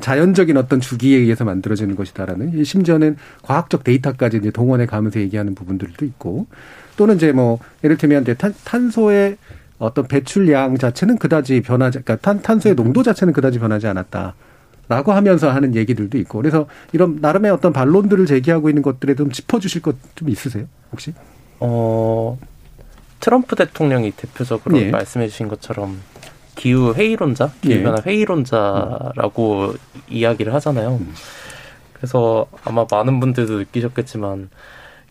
[0.00, 6.48] 자연적인 어떤 주기에 의해서 만들어지는 것이다라는 심지어는 과학적 데이터까지 이제 동원해 가면서 얘기하는 부분들도 있고
[6.96, 9.36] 또는 이제 뭐 예를들면 이제 탄, 탄소의
[9.78, 14.34] 어떤 배출량 자체는 그다지 변하지 그러니까 탄, 탄소의 농도 자체는 그다지 변하지 않았다.
[14.88, 19.80] 라고 하면서 하는 얘기들도 있고 그래서 이런 나름의 어떤 반론들을 제기하고 있는 것들에 좀 짚어주실
[19.80, 21.14] 것 좀 있으세요 혹시?
[21.64, 22.38] 어,
[23.20, 24.90] 트럼프 대통령이 대표적으로 예.
[24.90, 26.00] 말씀해 주신 것처럼
[26.56, 28.10] 기후 회의론자, 기후 변화 예.
[28.10, 29.76] 회의론자라고 음.
[30.08, 30.96] 이야기를 하잖아요.
[31.00, 31.14] 음.
[31.94, 34.50] 그래서 아마 많은 분들도 느끼셨겠지만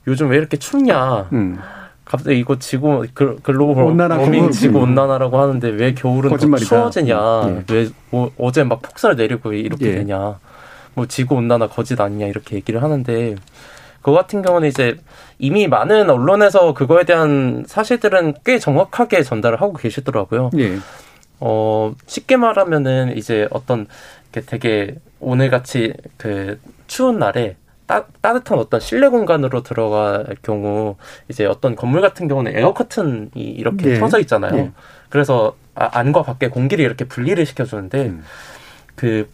[0.07, 1.29] 요즘 왜 이렇게 춥냐?
[1.31, 1.57] 음.
[2.03, 7.15] 갑자기 이거 지구 글로벌 워밍 지구 온난화라고 하는데 왜 겨울은 더 추워지냐?
[7.47, 7.73] 예.
[7.73, 9.95] 왜 뭐, 어제 막 폭설 내리고 이렇게 예.
[9.95, 10.37] 되냐?
[10.93, 13.35] 뭐 지구 온난화 거짓 아니냐 이렇게 얘기를 하는데
[14.01, 14.97] 그거 같은 경우는 이제
[15.39, 20.49] 이미 많은 언론에서 그거에 대한 사실들은 꽤 정확하게 전달을 하고 계시더라고요.
[20.57, 20.77] 예.
[21.39, 23.87] 어, 쉽게 말하면은 이제 어떤
[24.31, 30.95] 되게 오늘같이 그 추운 날에 따, 따뜻한 어떤 실내 공간으로 들어갈 경우
[31.27, 33.99] 이제 어떤 건물 같은 경우는 에어 커튼이 이렇게 예.
[33.99, 34.57] 켜져 있잖아요.
[34.57, 34.71] 예.
[35.09, 38.23] 그래서 아, 안과 밖에 공기를 이렇게 분리를 시켜주는데 음.
[38.95, 39.29] 그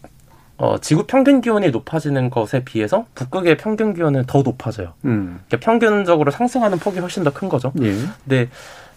[0.58, 4.92] 어, 지구 평균 기온이 높아지는 것에 비해서 북극의 평균 기온은 더 높아져요.
[5.04, 5.40] 음.
[5.46, 7.72] 그러니까 평균적으로 상승하는 폭이 훨씬 더 큰 거죠.
[7.80, 7.94] 예.
[8.24, 8.48] 근데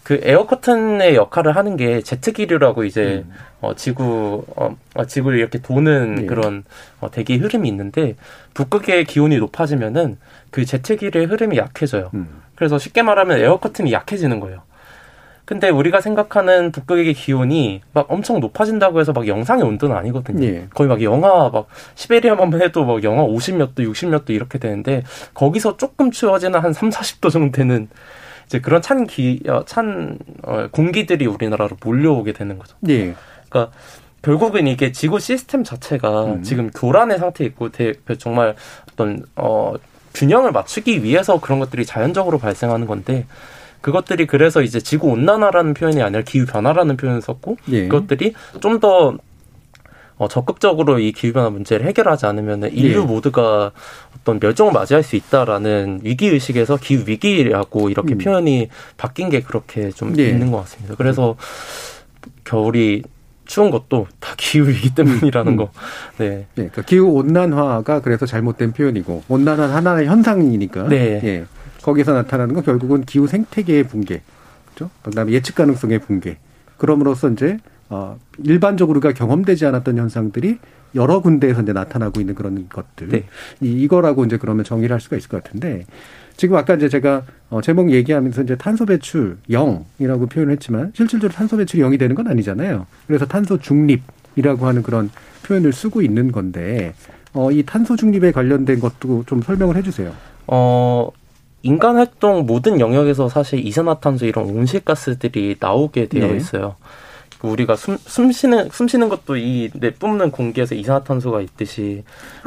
[0.04, 3.34] 그 에어 커튼의 역할을 하는 게 제트 기류라고 이제 음.
[3.62, 6.26] 어, 지구 어, 어, 지구를 이렇게 도는 예.
[6.26, 6.63] 그런
[7.00, 8.15] 어, 대기 흐름이 있는데
[8.56, 10.17] 북극의 기온이 높아지면은
[10.50, 12.10] 그 제트 기류의 흐름이 약해져요.
[12.15, 12.41] 음.
[12.56, 14.63] 그래서 쉽게 말하면 에어 커튼이 약해지는 거예요.
[15.45, 20.45] 근데 우리가 생각하는 북극의 기온이 막 엄청 높아진다고 해서 막 영상의 온도는 아니거든요.
[20.45, 20.67] 예.
[20.73, 25.77] 거의 막 영하 막 시베리아만 해도 막 영하 50몇 도, 60몇 도 이렇게 되는데 거기서
[25.77, 27.89] 조금 추워지는 한 3, 40도 정도 되는
[28.45, 32.75] 이제 그런 찬 기, 어, 찬 어, 공기들이 우리나라로 몰려오게 되는 거죠.
[32.89, 33.15] 예.
[33.49, 33.73] 그러니까
[34.21, 36.43] 결국은 이게 지구 시스템 자체가 음.
[36.43, 38.56] 지금 교란의 상태에 있고 대, 정말
[38.91, 39.73] 어떤 어
[40.13, 43.25] 균형을 맞추기 위해서 그런 것들이 자연적으로 발생하는 건데
[43.81, 47.87] 그것들이 그래서 이제 지구 온난화라는 표현이 아니라 기후 변화라는 표현을 썼고 예.
[47.87, 49.17] 그것들이 좀더
[50.21, 53.03] 어, 적극적으로 이 기후변화 문제를 해결하지 않으면 인류 예.
[53.03, 53.71] 모두가
[54.15, 58.17] 어떤 멸종을 맞이할 수 있다라는 위기의식에서 기후위기라고 이렇게 음.
[58.19, 60.29] 표현이 바뀐 게 그렇게 좀 예.
[60.29, 60.93] 있는 것 같습니다.
[60.95, 61.35] 그래서
[62.43, 63.01] 겨울이
[63.45, 65.57] 추운 것도 다 기후이기 때문이라는 음.
[65.57, 65.71] 거.
[66.17, 66.29] 네.
[66.29, 66.45] 네.
[66.53, 70.87] 그러니까 기후 온난화가 그래서 잘못된 표현이고 온난화 하나의 현상이니까.
[70.87, 71.19] 네.
[71.23, 71.45] 예.
[71.83, 74.21] 거기서 나타나는 건 결국은 기후 생태계의 붕괴,
[74.73, 74.91] 그렇죠?
[75.03, 76.37] 그다음에 예측 가능성의 붕괴.
[76.77, 77.57] 그럼으로써 이제
[77.89, 80.59] 어 일반적으로 우리가 경험되지 않았던 현상들이
[80.95, 83.09] 여러 군데에서 이제 나타나고 있는 그런 것들.
[83.09, 83.25] 네.
[83.61, 85.85] 이, 이거라고 이제 그러면 정의를 할 수가 있을 것 같은데
[86.37, 91.57] 지금 아까 이제 제가 어 제목 얘기하면서 이제 탄소 배출 0이라고 표현을 했지만 실질적으로 탄소
[91.57, 92.87] 배출이 0이 되는 건 아니잖아요.
[93.07, 95.09] 그래서 탄소 중립이라고 하는 그런
[95.43, 96.93] 표현을 쓰고 있는 건데
[97.33, 100.13] 어 이 탄소 중립에 관련된 것도 좀 설명을 해 주세요.
[100.47, 101.09] 어
[101.63, 106.38] 인간 활동 모든 영역에서 사실 이산화탄소 이런 온실가스들이 나오게 되어 네.
[106.38, 106.76] 있어요.
[107.41, 112.04] 우리가 숨, 숨 쉬는 숨 쉬는 것도 이 내뿜는 공기에서 이산화탄소가 있듯이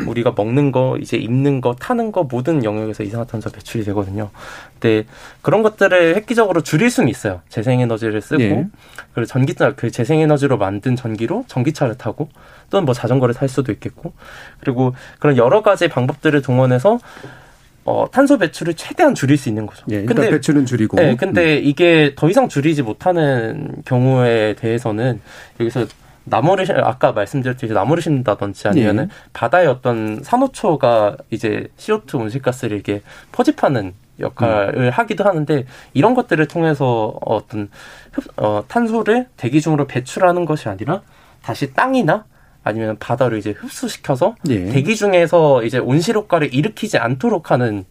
[0.07, 4.31] 우리가 먹는 거 이제 입는 거 타는 거 모든 영역에서 이산화탄소 배출이 되거든요.
[4.79, 5.05] 근데
[5.43, 7.41] 그런 것들을 획기적으로 줄일 수는 있어요.
[7.49, 8.69] 재생에너지를 쓰고 네.
[9.15, 12.29] 그리고 전기차 그 재생에너지로 만든 전기로 전기차를 타고
[12.71, 14.13] 또는 뭐 자전거를 탈 수도 있겠고
[14.61, 16.99] 그리고 그런 여러 가지 방법들을 동원해서
[17.85, 19.85] 어, 탄소 배출을 최대한 줄일 수 있는 거죠.
[19.91, 20.97] 예, 일단 근데, 배출은 줄이고.
[20.97, 21.65] 네, 근데 음.
[21.65, 25.21] 이게 더 이상 줄이지 못하는 경우에 대해서는
[25.61, 25.87] 여기서
[26.25, 29.09] 나무를 아까 말씀드렸듯이 나무를 심는다든지 아니면은 예.
[29.35, 34.91] 바다의 어떤 산호초가 이제 CO2 온실가스를 이렇게 포집하는 역할을 음.
[34.91, 37.69] 하기도 하는데 이런 것들을 통해서 어떤
[38.13, 41.03] 흡, 어, 탄소를 대기 중으로 배출하는 것이 아니라
[41.43, 42.25] 다시 땅이나
[42.65, 44.67] 아니면 바다로 이제 흡수시켜서 예.
[44.67, 47.85] 대기 중에서 이제 온실 효과를 일으키지 않도록 하는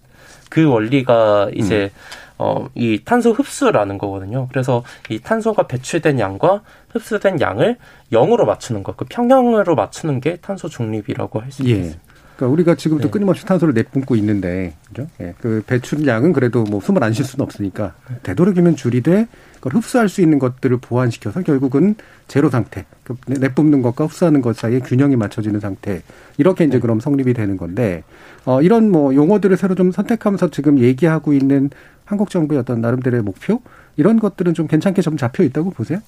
[0.50, 2.24] 그 원리가 이제 음.
[2.40, 4.48] 어, 이 탄소 흡수라는 거거든요.
[4.52, 7.78] 그래서 이 탄소가 배출된 양과 흡수된 양을
[8.12, 11.70] 0으로 맞추는 것, 그 평형으로 맞추는 게 탄소 중립이라고 할수 예.
[11.70, 12.13] 있습니다.
[12.44, 13.10] 그러니까 우리가 지금도 네.
[13.12, 15.08] 끊임없이 탄소를 내뿜고 있는데, 그죠?
[15.22, 15.34] 예.
[15.40, 20.40] 그 배출량은 그래도 뭐 숨을 안 쉴 수는 없으니까 되도록이면 줄이되 그걸 흡수할 수 있는
[20.40, 21.96] 것들을 보완시켜서 결국은
[22.28, 26.02] 제로 상태, 그 내뿜는 것과 흡수하는 것 사이에 균형이 맞춰지는 상태.
[26.38, 26.80] 이렇게 이제 네.
[26.82, 28.04] 그럼 성립이 되는 건데,
[28.46, 31.70] 어, 이런 뭐 용어들을 새로 좀 선택하면서 지금 얘기하고 있는
[32.04, 33.62] 한국 정부의 어떤 나름대로의 목표
[33.96, 36.00] 이런 것들은 좀 괜찮게 좀 잡혀 있다고 보세요?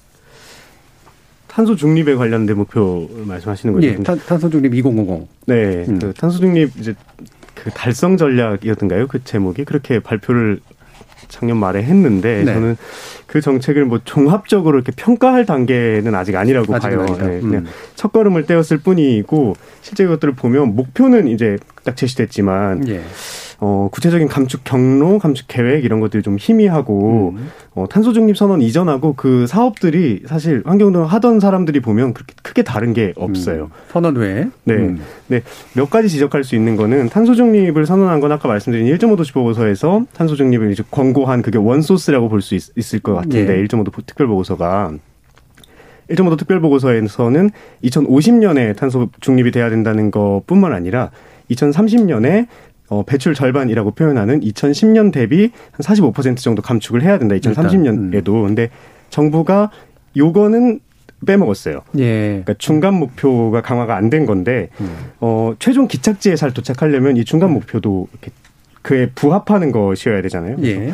[1.56, 3.86] 탄소 중립에 관련된 목표 말씀하시는 거죠?
[3.86, 5.26] 예, 탄, 소 중립 2050.
[5.46, 5.98] 네, 음.
[5.98, 6.94] 그 탄소 중립 이제
[7.54, 9.06] 그 달성 전략이었던가요?
[9.06, 10.60] 그 제목이 그렇게 발표를
[11.28, 12.52] 작년 말에 했는데 네.
[12.52, 12.76] 저는
[13.26, 17.06] 그 정책을 뭐 종합적으로 이렇게 평가할 단계는 아직 아니라고 봐요.
[17.18, 17.66] 네, 그냥 음.
[17.94, 23.00] 첫 걸음을 떼었을 뿐이고 실제 그것들을 보면 목표는 이제 딱 제시됐지만 예.
[23.58, 27.48] 어, 구체적인 감축 경로, 감축 계획 이런 것들이 좀 희미하고 음.
[27.74, 32.92] 어, 탄소 중립 선언 이전하고 그 사업들이 사실 환경노동 하던 사람들이 보면 그렇게 크게 다른
[32.92, 33.64] 게 없어요.
[33.64, 33.70] 음.
[33.88, 34.48] 선언 외에.
[34.64, 34.74] 네.
[34.74, 35.00] 음.
[35.28, 35.40] 네.
[35.72, 40.36] 몇 가지 지적할 수 있는 거는 탄소 중립을 선언한 건 아까 말씀드린 1.5도시 보고서에서 탄소
[40.36, 43.64] 중립을 이제 권고한 그게 원소스라고 볼 수 있을 것 같은데 예.
[43.64, 44.92] 1.5도 특별 보고서가
[46.10, 47.50] 1.5도 특별 보고서에서는
[47.84, 51.10] 2050년에 탄소 중립이 돼야 된다는 것뿐만 아니라
[51.50, 52.46] 2030년에
[52.88, 57.34] 어, 배출 절반이라고 표현하는 2010년 대비 한 45% 정도 감축을 해야 된다.
[57.34, 58.28] 2030년에도.
[58.28, 58.46] 음.
[58.46, 58.70] 근데
[59.10, 59.70] 정부가
[60.16, 60.80] 요거는
[61.26, 61.80] 빼먹었어요.
[61.98, 62.28] 예.
[62.28, 64.88] 그러니까 중간 목표가 강화가 안 된 건데 음.
[65.20, 68.30] 어, 최종 기착지에 잘 도착하려면 이 중간 목표도 이렇게
[68.82, 70.56] 그에 부합하는 것이어야 되잖아요.
[70.62, 70.92] 예.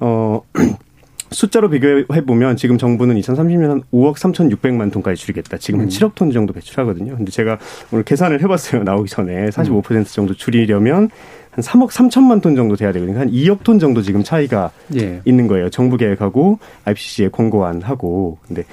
[0.00, 0.42] 어
[1.30, 5.58] 숫자로 비교해 보면 지금 정부는 2030년 한 5억 3,600만 톤까지 줄이겠다.
[5.58, 6.10] 지금 한 7억 음.
[6.14, 7.16] 톤 정도 배출하거든요.
[7.16, 7.58] 근데 제가
[7.92, 8.82] 오늘 계산을 해봤어요.
[8.82, 11.08] 나오기 전에 45% 정도 줄이려면
[11.50, 13.18] 한 3억 3천만 톤 정도 돼야 되거든요.
[13.18, 15.20] 한 2억 톤 정도 지금 차이가 예.
[15.24, 15.70] 있는 거예요.
[15.70, 18.38] 정부 계획하고 IPCC의 공고안하고.
[18.46, 18.64] 근데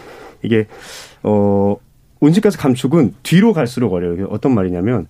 [0.41, 0.67] 이게
[1.23, 1.75] 어
[2.19, 4.27] 온실가스 감축은 뒤로 갈수록 어려워요.
[4.29, 5.07] 어떤 말이냐면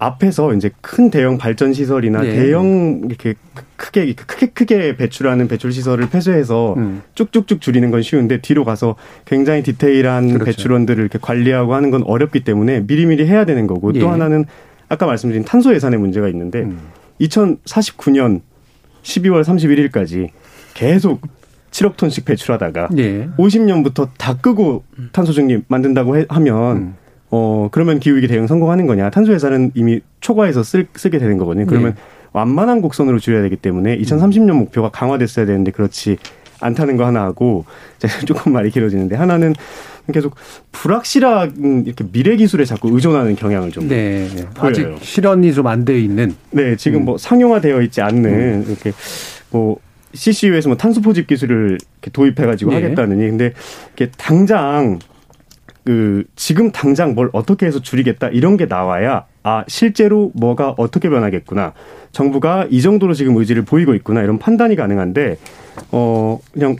[0.00, 2.34] 앞에서 이제 큰 대형 발전 시설이나 네.
[2.34, 3.34] 대형 이렇게
[3.76, 7.02] 크게 크게 크게 배출하는 배출 시설을 폐쇄해서 음.
[7.14, 10.44] 쭉쭉쭉 줄이는 건 쉬운데 뒤로 가서 굉장히 디테일한 그렇죠.
[10.46, 14.00] 배출원들을 이렇게 관리하고 하는 건 어렵기 때문에 미리미리 해야 되는 거고 예.
[14.00, 14.46] 또 하나는
[14.88, 16.80] 아까 말씀드린 탄소 예산의 문제가 있는데 음.
[17.20, 18.40] 2049년
[19.02, 20.30] 12월 31일까지
[20.72, 21.20] 계속
[21.72, 23.28] 7억 톤씩 배출하다가 예.
[23.36, 24.82] 50년부터 다 끄고
[25.12, 26.94] 탄소 중립 만든다고 해, 하면 음.
[27.30, 29.10] 어, 그러면 기후위기 대응 성공하는 거냐.
[29.10, 31.66] 탄소회사는 이미 초과해서 쓸, 쓰게 되는 거거든요.
[31.66, 32.00] 그러면 네.
[32.32, 36.16] 완만한 곡선으로 줄여야 되기 때문에 2030년 목표가 강화됐어야 되는데 그렇지
[36.60, 37.64] 않다는 거 하나 하고
[37.98, 39.54] 제가 조금 말이 길어지는데 하나는
[40.12, 40.34] 계속
[40.72, 44.44] 불확실한 이렇게 미래 기술에 자꾸 의존하는 경향을 좀 네, 네.
[44.58, 47.04] 아직 실현이 좀 안 돼 있는 네 지금 음.
[47.04, 48.64] 뭐 상용화되어 있지 않는 음.
[48.66, 48.92] 이렇게
[49.50, 49.78] 뭐
[50.14, 52.82] CCU에서 뭐 탄소 포집 기술을 이렇게 도입해가지고 네.
[52.82, 53.52] 하겠다느니 근데
[53.94, 54.98] 이게 당장
[55.90, 61.72] 그 지금 당장 뭘 어떻게 해서 줄이겠다 이런 게 나와야 아 실제로 뭐가 어떻게 변하겠구나.
[62.12, 64.22] 정부가 이 정도로 지금 의지를 보이고 있구나.
[64.22, 65.38] 이런 판단이 가능한데
[65.90, 66.76] 어 그냥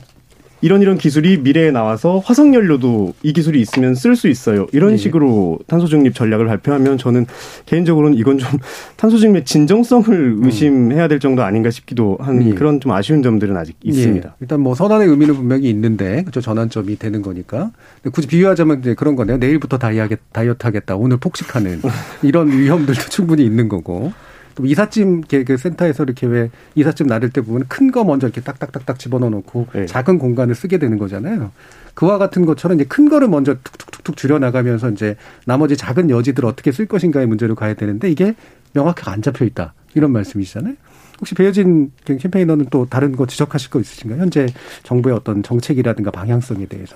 [0.61, 4.67] 이런 이런 기술이 미래에 나와서 화석 연료도 이 기술이 있으면 쓸 수 있어요.
[4.71, 4.97] 이런 네.
[4.97, 7.25] 식으로 탄소 중립 전략을 발표하면 저는
[7.65, 8.49] 개인적으로는 이건 좀
[8.95, 10.45] 탄소 중립의 진정성을 음.
[10.45, 12.53] 의심해야 될 정도 아닌가 싶기도 한 네.
[12.53, 13.89] 그런 좀 아쉬운 점들은 아직 예.
[13.89, 14.29] 있습니다.
[14.29, 14.35] 네.
[14.39, 17.71] 일단 뭐 선언의 의미는 분명히 있는데 그렇죠 전환점이 되는 거니까
[18.11, 19.37] 굳이 비유하자면 이제 그런 거네요.
[19.37, 20.95] 내일부터 다이어트 하겠다.
[20.95, 21.81] 오늘 폭식하는
[22.21, 24.13] 이런 위험들도 충분히 있는 거고.
[24.55, 28.99] 또 이삿짐 그 센터에서 이렇게 왜 이삿짐 나를 때 보면 큰 거 먼저 이렇게 딱딱딱딱
[28.99, 29.85] 집어넣어 놓고 네.
[29.85, 31.51] 작은 공간을 쓰게 되는 거잖아요.
[31.93, 36.71] 그와 같은 것처럼 이제 큰 거를 먼저 툭툭툭툭 줄여 나가면서 이제 나머지 작은 여지들 어떻게
[36.71, 38.33] 쓸 것인가의 문제로 가야 되는데 이게
[38.73, 39.73] 명확하게 안 잡혀 있다.
[39.93, 40.75] 이런 말씀이시잖아요.
[41.19, 44.21] 혹시 배효진 캠페이너는 또 다른 거 지적하실 거 있으신가요?
[44.21, 44.47] 현재
[44.83, 46.95] 정부의 어떤 정책이라든가 방향성에 대해서.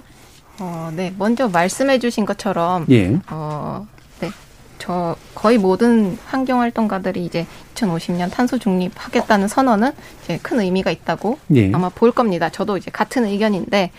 [0.59, 1.13] 어, 네.
[1.19, 3.19] 먼저 말씀해 주신 것처럼 예.
[3.29, 3.85] 어,
[4.79, 7.45] 저 거의 모든 환경 활동가들이 이제
[7.75, 9.91] 2050년 탄소 중립하겠다는 선언은
[10.23, 11.71] 이제 큰 의미가 있다고 예.
[11.73, 12.49] 아마 볼 겁니다.
[12.49, 13.91] 저도 이제 같은 의견인데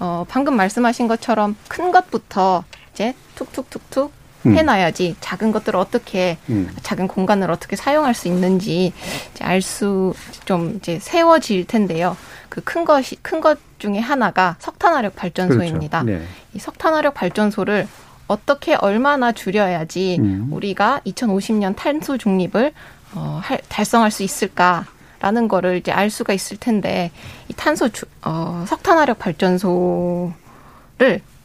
[0.00, 4.12] 어 방금 말씀하신 것처럼 큰 것부터 이제 툭툭툭툭
[4.44, 4.56] 음.
[4.56, 6.68] 해놔야지 작은 것들을 어떻게 음.
[6.82, 8.92] 작은 공간을 어떻게 사용할 수 있는지
[9.40, 10.14] 알 수
[10.44, 12.16] 좀 이제 세워질 텐데요.
[12.48, 16.02] 그 큰 것이 큰 것 중에 하나가 석탄화력 발전소입니다.
[16.02, 16.18] 그렇죠.
[16.20, 16.26] 네.
[16.54, 17.86] 이 석탄화력 발전소를
[18.28, 20.48] 어떻게 얼마나 줄여야지 음.
[20.50, 22.72] 우리가 2050년 탄소 중립을
[23.14, 24.86] 어, 할, 달성할 수 있을까
[25.20, 27.10] 라는 거를 이제 알 수가 있을 텐데
[27.48, 30.32] 이 탄소 주, 어, 석탄화력 발전소를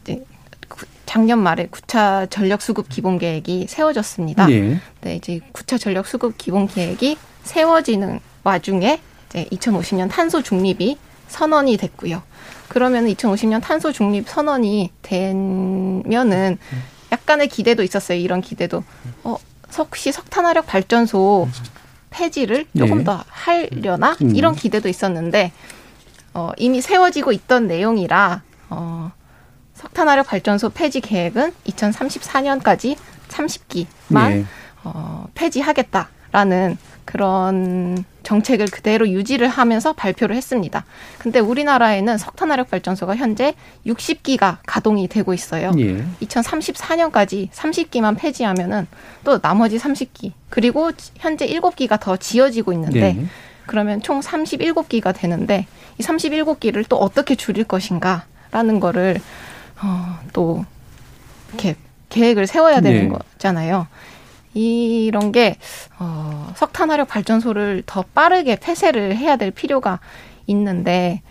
[0.03, 0.23] 이제
[0.67, 4.49] 구- 작년 말에 9차 전력 수급 기본 계획이 세워졌습니다.
[4.51, 4.80] 예.
[5.01, 10.97] 네, 이제 9차 전력 수급 기본 계획이 세워지는 와중에 이제 2050년 탄소 중립이
[11.28, 12.23] 선언이 됐고요.
[12.78, 16.59] 그러면 2050년 탄소 중립 선언이 되면은
[17.11, 18.19] 약간의 기대도 있었어요.
[18.19, 18.84] 이런 기대도.
[19.23, 19.36] 어,
[19.80, 21.49] 혹시 석탄화력 발전소
[22.11, 23.03] 폐지를 조금 네.
[23.03, 24.15] 더 하려나?
[24.21, 24.36] 음.
[24.36, 25.53] 이런 기대도 있었는데
[26.36, 29.11] 어, 이미 세워지고 있던 내용이라 어,
[29.73, 32.95] 석탄화력 발전소 폐지 계획은 2034년까지
[33.30, 34.45] 30기만 예.
[34.84, 40.84] 어, 폐지하겠다라는 그런 정책을 그대로 유지를 하면서 발표를 했습니다.
[41.17, 43.53] 근데 우리나라에는 석탄화력 발전소가 현재
[43.86, 45.71] 60기가 가동이 되고 있어요.
[45.78, 46.03] 예.
[46.21, 48.88] 2034년까지 30기만 폐지하면은
[49.23, 53.25] 또 나머지 30기 그리고 현재 7기가 더 지어지고 있는데 네.
[53.65, 55.65] 그러면 총 37기가 되는데
[55.97, 59.21] 이 37기를 또 어떻게 줄일 것인가라는 거를
[59.82, 60.65] 어, 또
[61.53, 61.75] 이렇게
[62.09, 63.17] 계획을 세워야 되는 네.
[63.17, 63.88] 거잖아요.
[64.58, 65.58] 이런 게
[65.99, 69.99] 어, 석탄화력 발전소를 더 빠르게 폐쇄를 해야 될 필요가
[70.47, 71.22] 있는데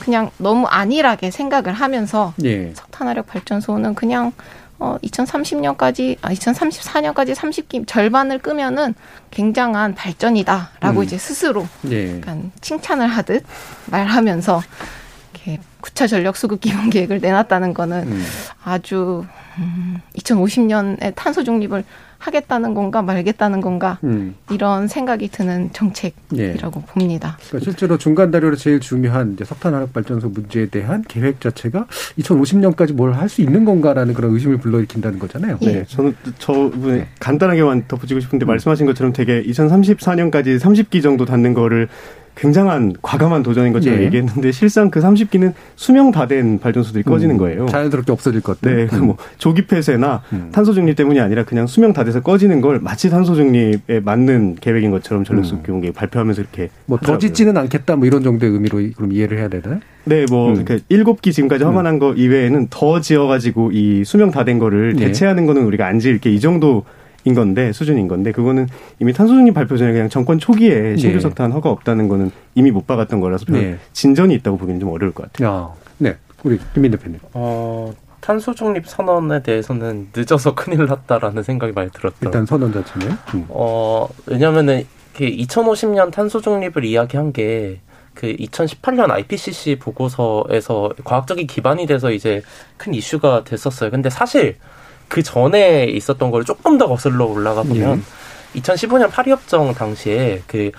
[0.00, 2.72] 그냥 너무 안일하게 생각을 하면서 예.
[2.74, 4.32] 석탄화력 발전소는 그냥
[4.78, 8.94] 어 2030년까지 아 2034년까지 30기 절반을 끄면은
[9.30, 11.04] 굉장한 발전이다라고 음.
[11.04, 12.16] 이제 스스로 예.
[12.16, 13.44] 약간 칭찬을 하듯
[13.86, 14.62] 말하면서
[15.32, 18.24] 이렇게 9차 전력 수급 기본 계획을 내놨다는 거는 음.
[18.64, 19.24] 아주
[19.58, 21.84] 음, 2050년에 탄소 중립을
[22.26, 24.34] 하겠다는 건가 말겠다는 건가 음.
[24.50, 27.36] 이런 생각이 드는 정책이라고 봅니다.
[27.48, 31.86] 그러니까 실제로 중간 다료로 제일 중요한 이제 석탄 화력 발전소 문제에 대한 계획 자체가
[32.18, 35.58] 2050년까지 뭘 할 수 있는 건가라는 그런 의심을 불러일으킨다는 거잖아요.
[35.62, 35.66] 예.
[35.72, 38.20] 네, 저는 저 부분에 간단하게만 덧붙이고 음.
[38.20, 41.88] 싶은데 말씀하신 것처럼 되게 2034년까지 30기 정도 닿는 거를
[42.36, 44.04] 굉장한 과감한 도전인 것처럼 예.
[44.06, 47.62] 얘기했는데 실상 그 30기는 수명 다 된 발전소들이 꺼지는 거예요.
[47.64, 47.68] 음.
[47.68, 48.76] 자연스럽게 없어질 것들.
[48.76, 49.06] 네, 그 음.
[49.06, 50.48] 뭐 조기 폐쇄나 음.
[50.52, 54.90] 탄소 중립 때문이 아니라 그냥 수명 다 돼서 꺼지는 걸 마치 탄소 중립에 맞는 계획인
[54.90, 56.68] 것처럼 전력수급 기본 계획 발표하면서 이렇게 음.
[56.86, 57.18] 뭐더.
[57.18, 59.80] 짓지는 않겠다 뭐 이런 정도의 의미로 그럼 이해를 해야 되나요?
[60.04, 60.56] 네, 뭐 음.
[60.56, 64.94] 이렇게 일곱 기 지금까지 허만한 거 이외에는 더 지어 가지고 이 수명 다 된 거를
[64.94, 65.06] 네.
[65.06, 66.84] 대체하는 거는 우리가 안 지을게 이 정도
[67.24, 68.68] 인 건데 수준인 건데 그거는
[69.00, 71.20] 이미 탄소중립 발표 전에 그냥 정권 초기에 신규 네.
[71.20, 73.78] 석탄 허가 없다는 거는 이미 못 박았던 거라서 별 네.
[73.92, 75.48] 진전이 있다고 보기는 좀 어려울 것 같아요.
[75.48, 75.68] 야,
[75.98, 77.18] 네, 우리 김민 대표님.
[77.32, 82.28] 어, 탄소 중립 선언에 대해서는 늦어서 큰일 났다라는 생각이 많이 들었더라고요.
[82.28, 83.08] 일단 선언 자체는.
[83.34, 83.46] 음.
[83.48, 87.80] 어, 왜냐면은, 그 2050년 탄소 중립을 이야기한 게,
[88.14, 92.42] 그 2018년 IPCC 보고서에서 과학적인 기반이 돼서 이제
[92.76, 93.90] 큰 이슈가 됐었어요.
[93.90, 94.56] 근데 사실
[95.14, 98.02] 그 전에 있었던 걸 조금 더 거슬러 올라가 보면,
[98.56, 100.72] 2015년 파리 협정 당시에 그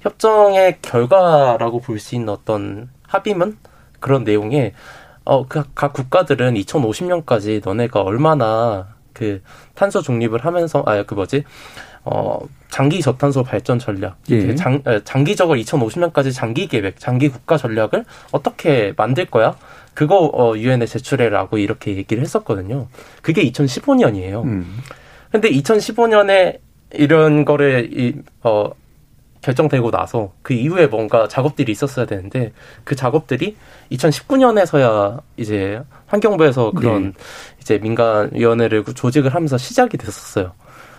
[0.00, 3.58] 협정의 결과라고 볼 수 있는 어떤 합의문
[4.00, 4.72] 그런 내용에
[5.26, 9.42] 어, 그, 각 국가들은 2050년까지 너네가 얼마나 그
[9.74, 11.44] 탄소 중립을 하면서, 아, 그 뭐지,
[12.04, 12.38] 어,
[12.70, 14.16] 장기 저탄소 발전 전략.
[14.30, 14.46] 예.
[14.46, 19.54] 그 장, 에, 장기적으로 2050년까지 장기 계획, 장기 국가 전략을 어떻게 만들 거야?
[19.94, 22.88] 그거, 어, 유엔에 제출해라고 이렇게 얘기를 했었거든요.
[23.20, 24.44] 그게 2015년이에요.
[24.44, 24.78] 음.
[25.30, 26.58] 근데 2015년에
[26.92, 28.70] 이런 거를, 이, 어,
[29.42, 32.52] 결정되고 나서 그 이후에 뭔가 작업들이 있었어야 되는데
[32.84, 33.56] 그 작업들이
[33.90, 37.12] 2019년에서야 이제 환경부에서 그런 네.
[37.60, 40.52] 이제 민간 위원회를 조직을 하면서 시작이 됐었어요.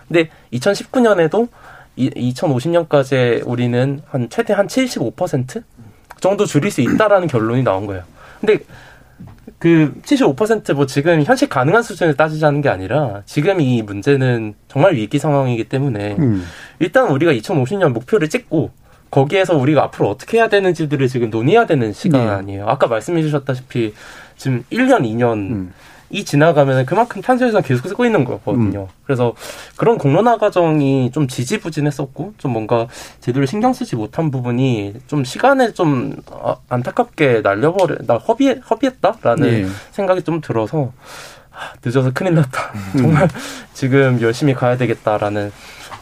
[0.06, 1.48] 근데 2019년에도
[1.96, 5.62] 이, 2050년까지 우리는 한 최대 한 75%
[6.20, 8.02] 정도 줄일 수 있다라는 결론이 나온 거예요.
[8.44, 8.64] 근데
[9.58, 15.64] 그 75%뭐 지금 현실 가능한 수준을 따지자는 게 아니라 지금 이 문제는 정말 위기 상황이기
[15.64, 16.44] 때문에 음.
[16.80, 18.70] 일단 우리가 2050년 목표를 찍고
[19.10, 22.66] 거기에서 우리가 앞으로 어떻게 해야 되는지들을 지금 논의해야 되는 시간이에요.
[22.68, 23.94] 아까 말씀해 주셨다시피
[24.36, 25.68] 지금 1년, 2년
[26.10, 28.88] 이 지나가면 그만큼 탄소에서 계속 쓰고 있는 거거든요.
[29.04, 29.34] 그래서
[29.76, 32.86] 그런 공론화 과정이 좀 지지부진했었고 좀 뭔가
[33.20, 39.66] 제대로 신경 쓰지 못한 부분이 좀 시간에 좀 아, 안타깝게 날려버려 나 허비 허비했다라는 예.
[39.92, 40.92] 생각이 좀 들어서
[41.84, 42.72] 늦어서 큰일 났다.
[42.74, 42.98] 음.
[42.98, 43.28] 정말
[43.72, 45.52] 지금 열심히 가야 되겠다라는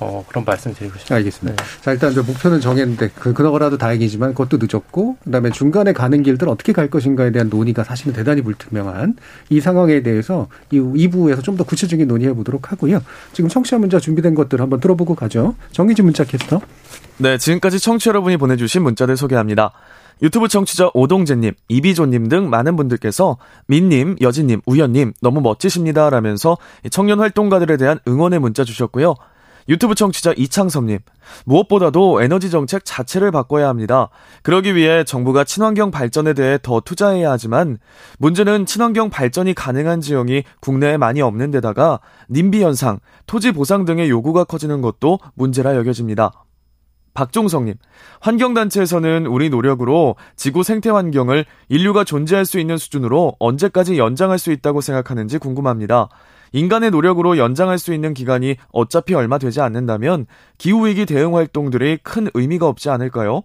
[0.02, 1.14] 어, 그런 말씀 드리고 싶습니다.
[1.14, 1.64] 알겠습니다.
[1.80, 6.72] 자, 일단 저 목표는 정했는데 그 그거라도 다행이지만 그것도 늦었고 그다음에 중간에 가는 길들 어떻게
[6.72, 9.16] 갈 것인가에 대한 논의가 사실은 대단히 불투명한
[9.50, 13.02] 이 상황에 대해서 이 2부에서 좀 더 구체적인 논의해 보도록 하고요.
[13.34, 15.54] 지금 청취자 문자 준비된 것들 한번 들어보고 가죠.
[15.72, 16.62] 정기진 문자 캐스터.
[17.18, 19.72] 네, 지금까지 청취 자 여러분이 보내주신 문자들 소개합니다.
[20.22, 23.36] 유튜브 청취자 오동재님, 이비조님 등 많은 분들께서
[23.66, 26.56] 민님, 여진님, 우연님 너무 멋지십니다 라면서
[26.90, 29.14] 청년 활동가들에 대한 응원의 문자 주셨고요.
[29.68, 30.98] 유튜브 청취자 이창섭님,
[31.44, 34.08] 무엇보다도 에너지 정책 자체를 바꿔야 합니다.
[34.42, 37.78] 그러기 위해 정부가 친환경 발전에 대해 더 투자해야 하지만
[38.18, 42.00] 문제는 친환경 발전이 가능한 지형이 국내에 많이 없는 데다가
[42.30, 46.32] 님비 현상, 토지 보상 등의 요구가 커지는 것도 문제라 여겨집니다.
[47.14, 47.74] 박종성님,
[48.20, 54.80] 환경단체에서는 우리 노력으로 지구 생태 환경을 인류가 존재할 수 있는 수준으로 언제까지 연장할 수 있다고
[54.80, 56.08] 생각하는지 궁금합니다.
[56.52, 60.26] 인간의 노력으로 연장할 수 있는 기간이 어차피 얼마 되지 않는다면
[60.58, 63.42] 기후위기 대응 활동들이 큰 의미가 없지 않을까요?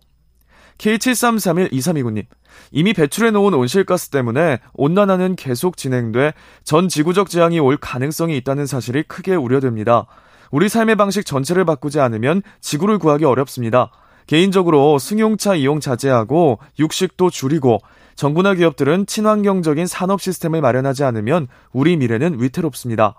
[0.77, 2.25] K73312329님,
[2.71, 6.33] 이미 배출해놓은 온실가스 때문에 온난화는 계속 진행돼
[6.63, 10.05] 전 지구적 재앙이 올 가능성이 있다는 사실이 크게 우려됩니다.
[10.51, 13.91] 우리 삶의 방식 전체를 바꾸지 않으면 지구를 구하기 어렵습니다.
[14.27, 17.79] 개인적으로 승용차 이용 자제하고 육식도 줄이고
[18.17, 23.15] 정부나 기업들은 친환경적인 산업 시스템을 마련하지 않으면 우리 미래는 위태롭습니다.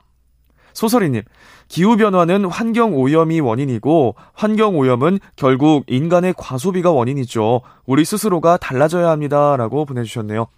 [0.75, 1.23] 소설이님,
[1.69, 7.63] 기후변화는 환경오염이 원인이고 환경오염은 결국 인간의 과소비가 원인이죠.
[7.87, 9.57] 우리 스스로가 달라져야 합니다.
[9.57, 10.49] 라고 보내주셨네요.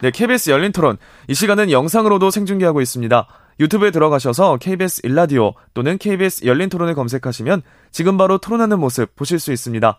[0.00, 0.96] 네, KBS 열린 토론.
[1.28, 3.26] 이 시간은 영상으로도 생중계하고 있습니다.
[3.60, 7.62] 유튜브에 들어가셔서 KBS 일라디오 또는 KBS 열린 토론을 검색하시면
[7.92, 9.98] 지금 바로 토론하는 모습 보실 수 있습니다.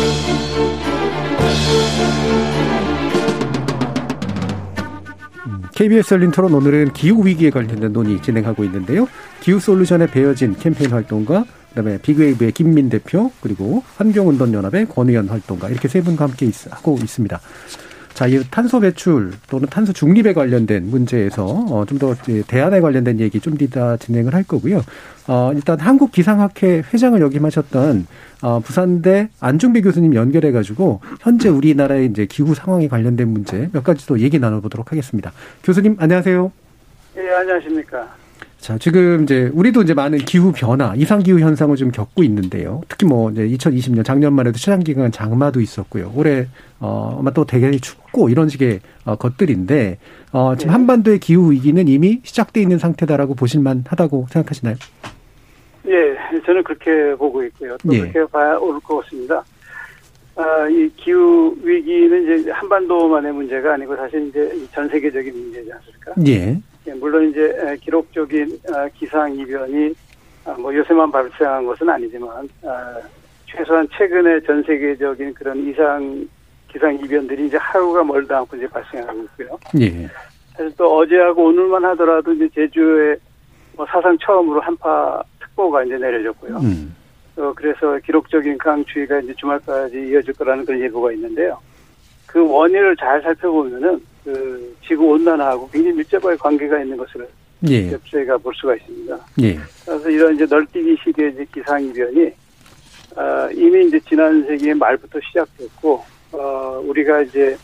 [5.73, 9.07] KBS 열린 토론 오늘은 기후 위기에 관련된 논의 진행하고 있는데요.
[9.39, 16.01] 기후 솔루션의 배어진 캠페인 활동과 그다음에 비그웨이브의 김민 대표 그리고 환경운동연합의 권의원 활동가 이렇게 세
[16.01, 17.39] 분과 함께 있, 하고 있습니다.
[18.21, 22.13] 자, 이 탄소 배출 또는 탄소 중립에 관련된 문제에서 어, 좀 더
[22.45, 24.83] 대안에 관련된 얘기 좀 이따 진행을 할 거고요.
[25.27, 28.05] 어, 일단 한국 기상학회 회장을 역임하셨던
[28.43, 34.05] 어, 부산대 안중배 교수님 연결해 가지고 현재 우리나라의 이제 기후 상황에 관련된 문제 몇 가지
[34.05, 35.31] 또 얘기 나눠보도록 하겠습니다.
[35.63, 36.51] 교수님 안녕하세요.
[37.17, 38.07] 예, 안녕하십니까.
[38.61, 42.81] 자, 지금 이제 우리도 이제 많은 기후 변화, 이상 기후 현상을 좀 겪고 있는데요.
[42.87, 46.13] 특히 뭐 이제 2020년 작년만 해도 최장 기간 장마도 있었고요.
[46.15, 46.45] 올해
[46.79, 49.97] 어 아마 또 되게 춥고 이런 식의 어, 것들인데
[50.31, 54.75] 어 지금 한반도의 기후 위기는 이미 시작돼 있는 상태다라고 보실 만 하다고 생각하시나요?
[55.87, 57.75] 예, 저는 그렇게 보고 있고요.
[57.81, 58.01] 또 예.
[58.01, 59.43] 그렇게 봐야 올 것 같습니다.
[60.35, 66.13] 아, 이 기후 위기는 이제 한반도만의 문제가 아니고 사실 이제 전 세계적인 문제지 않습니까?
[66.27, 66.61] 예.
[66.87, 69.93] 예, 물론 이제 에, 기록적인 아, 기상 이변이
[70.45, 72.99] 아, 뭐 요새만 발생한 것은 아니지만 아,
[73.45, 76.27] 최소한 최근에 전 세계적인 그런 이상
[76.67, 79.59] 기상 이변들이 이제 하루가 멀다 않고 이제 발생하고 있고요.
[79.79, 80.07] 예.
[80.53, 83.15] 사실 또 어제하고 오늘만 하더라도 이제 제주에
[83.75, 86.57] 뭐 사상 처음으로 한파 특보가 이제 내려졌고요.
[86.57, 86.95] 음.
[87.37, 91.57] 어, 그래서 기록적인 강추위가 이제 주말까지 이어질 거라는 그런 예보가 있는데요.
[92.25, 97.27] 그 원인을 잘 살펴보면은 그 지구 온난화하고 굉장히 밀접하게 관계가 있는 것을
[97.69, 97.97] 예.
[98.09, 99.19] 저희가 볼 수가 있습니다.
[99.43, 99.59] 예.
[99.85, 102.31] 그래서 이런 이제 널뛰기 시대의 이제 기상 이변이
[103.15, 106.03] 어, 이미 이제 지난 세기 말부터 시작됐고
[106.33, 107.57] 어, 우리가 이제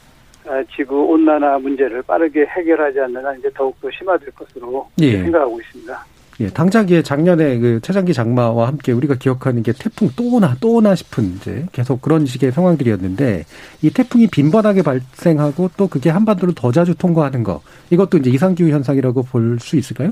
[0.46, 5.22] 아, 지구 온난화 문제를 빠르게 해결하지 않는 한 이제 더욱더 심화될 것으로 예.
[5.22, 6.06] 생각하고 있습니다.
[6.40, 10.76] 예, 당장 에 작년에 그 최장기 장마와 함께 우리가 기억하는 게 태풍 또 오나 또
[10.76, 13.44] 오나 싶은 이제 계속 그런 식의 상황들이었는데
[13.82, 19.24] 이 태풍이 빈번하게 발생하고 또 그게 한반도를 더 자주 통과하는 거 이것도 이제 이상기후 현상이라고
[19.24, 20.12] 볼 수 있을까요?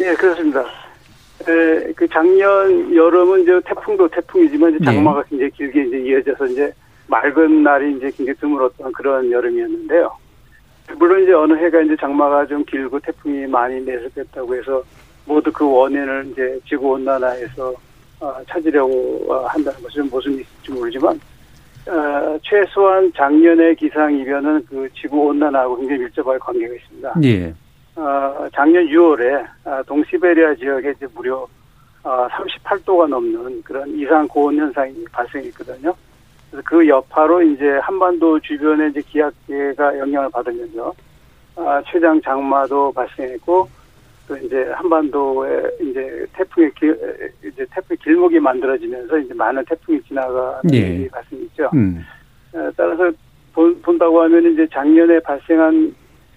[0.00, 0.60] 예, 그렇습니다.
[1.46, 4.86] 에, 그 작년 여름은 이제 태풍도 태풍이지만 이제 네.
[4.86, 6.72] 장마가 굉장히 길게 이제 이어져서 이제
[7.08, 10.10] 맑은 날이 이제 굉장히 드물었던 그런 여름이었는데요.
[10.96, 14.82] 물론 이제 어느 해가 이제 장마가 좀 길고 태풍이 많이 내석됐다고 해서
[15.28, 17.74] 모두 그 원인을 이제 지구 온난화에서
[18.20, 21.20] 어, 찾으려고 어, 한다는 것은 무슨 있을지 모르지만
[21.86, 27.14] 어, 최소한 작년의 기상 이변은 그 지구 온난화하고 굉장히 밀접하게 관계가 있습니다.
[27.24, 27.54] 예.
[27.94, 31.46] 어, 작년 6월에 어, 동시베리아 지역에 이제 무려
[32.02, 35.94] 어, 38도가 넘는 그런 이상 고온 현상이 발생했거든요.
[36.50, 40.94] 그래서 그 여파로 이제 한반도 주변에 이제 기압계가 영향을 받으면서
[41.56, 43.68] 아, 최장 장마도 발생했고
[44.28, 46.96] 또 이제 한반도에 이제 태풍의 길
[47.42, 50.78] 이제 태풍 길목이 만들어지면서 이제 많은 태풍이 지나가는 예.
[50.78, 51.70] 일이 발생했죠.
[51.72, 52.04] 음.
[52.52, 53.10] 어, 따라서
[53.54, 55.94] 본, 본다고 하면 이제 작년에 발생한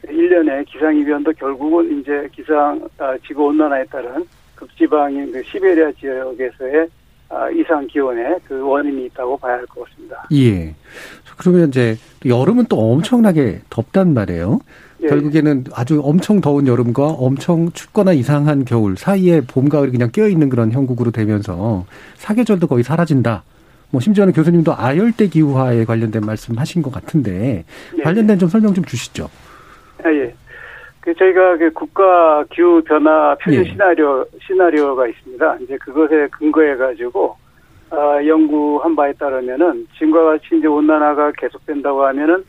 [0.07, 4.25] 일련의 기상 이변도 결국은 이제 기상 아, 지구 온난화에 따른
[4.55, 6.87] 극지방인 그 시베리아 지역에서의
[7.29, 10.27] 아, 이상 기온의 그 원인이 있다고 봐야 할 것 같습니다.
[10.33, 10.73] 예.
[11.37, 14.59] 그러면 이제 여름은 또 엄청나게 덥단 말이에요.
[15.01, 15.07] 예.
[15.07, 20.71] 결국에는 아주 엄청 더운 여름과 엄청 춥거나 이상한 겨울 사이에 봄, 가을이 그냥 껴있는 그런
[20.71, 21.85] 형국으로 되면서
[22.15, 23.43] 사계절도 거의 사라진다.
[23.91, 27.65] 뭐 심지어는 교수님도 아열대 기후화에 관련된 말씀 하신 것 같은데
[27.97, 28.01] 예.
[28.03, 29.29] 관련된 좀 설명 좀 주시죠.
[30.03, 30.33] 아, 예.
[31.01, 33.69] 그 저희가 그 국가 기후 변화 표준 예.
[33.69, 35.57] 시나리오 시나리오가 있습니다.
[35.61, 37.35] 이제 그것에 근거해 가지고
[37.89, 42.43] 아, 연구한 바에 따르면은 지금과 같이 이제 온난화가 계속된다고 하면은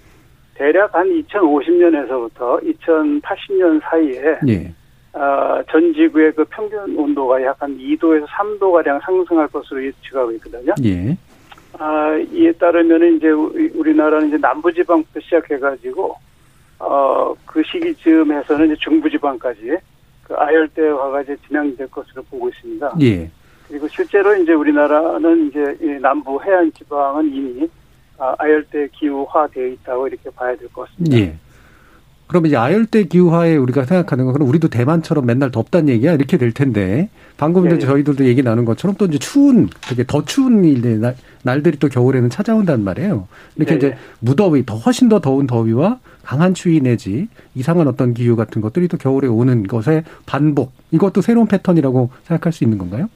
[0.55, 4.73] 대략 한 2050년에서부터 2080년 사이에 예.
[5.15, 10.73] 아, 전 지구의 그 평균 온도가 약 한 2도에서 3도 가량 상승할 것으로 예측하고 있거든요.
[10.85, 11.17] 예.
[11.79, 16.15] 아, 이에 따르면은 이제 우리- 우리나라는 이제 남부지방부터 시작해가지고
[16.81, 19.77] 어, 그 시기쯤에서는 이제 중부지방까지
[20.25, 22.95] 그 아열대화가 이제 진행될 것으로 보고 있습니다.
[23.03, 23.31] 예.
[23.69, 27.69] 그리고 실제로 이제 우리나라는 이제 이 남부 해안 지방은 이미
[28.23, 31.19] 아, 아열대 기후화되어 있다고 이렇게 봐야 될 것 같습니다.
[31.19, 31.35] 예.
[32.29, 36.53] 그러면 이제 아열대 기후화에 우리가 생각하는 건 그럼 우리도 대만처럼 맨날 덥단 얘기야 이렇게 될
[36.53, 41.01] 텐데 방금 예, 이제 저희들도 얘기 나눈 것처럼 또 이제 추운 되게 더 추운 일들
[41.01, 43.27] 날- 날들이 또 겨울에는 찾아온단 말이에요.
[43.57, 43.99] 이렇게 예, 이제 예.
[44.21, 48.97] 무더위 더 훨씬 더 더운 더위와 강한 추위 내지 이상한 어떤 기후 같은 것들이 또
[48.97, 53.11] 겨울에 오는 것의 반복 이것도 새로운 패턴이라고 생각할 수 있는 건가요?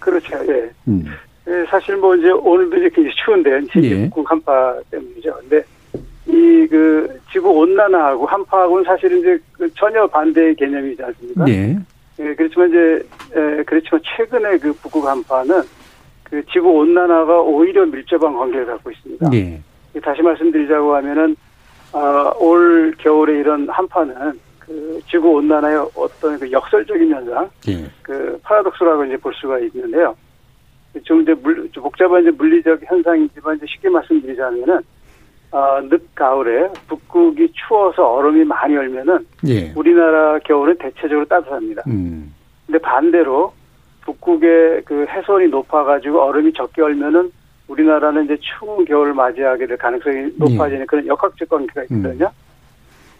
[0.00, 0.36] 그렇죠.
[0.48, 0.70] 예.
[0.88, 1.04] 음.
[1.48, 3.80] 예, 사실 뭐 이제 오늘도 이제 굉장히 추운데 예.
[3.80, 5.34] 이제 북극 한파 때문이죠.
[5.40, 5.64] 근데
[6.26, 11.44] 이 그 지구 온난화하고 한파하고는 사실은 이제 그 전혀 반대의 개념이지 않습니까?
[11.48, 11.76] 예.
[12.20, 15.62] 예, 그렇지만 이제 에, 그렇지만 최근에 그 북극 한파는
[16.24, 19.30] 그 지구 온난화가 오히려 밀접한 관계를 갖고 있습니다.
[19.32, 19.60] 예.
[20.02, 21.36] 다시 말씀드리자고 하면은
[21.92, 27.86] 아, 올 겨울에 이런 한파는 그 지구 온난화의 어떤 그 역설적인 현상, 예.
[28.02, 30.14] 그 파라독스라고 이제 볼 수가 있는데요.
[31.04, 34.80] 좀 이제 물, 좀 복잡한 이제 물리적 현상이지만 이제 쉽게 말씀드리자면은
[35.50, 39.72] 아, 늦 가을에 북극이 추워서 얼음이 많이 얼면은 예.
[39.74, 41.82] 우리나라 겨울은 대체적으로 따뜻합니다.
[41.86, 42.34] 음.
[42.66, 43.52] 근데 반대로
[44.02, 47.30] 북극의 그 해선이 높아가지고 얼음이 적게 얼면은
[47.68, 52.30] 우리나라는 이제 추운 겨울을 맞이하게 될 가능성이 높아지는 그런 역학적 관계가 있거든요.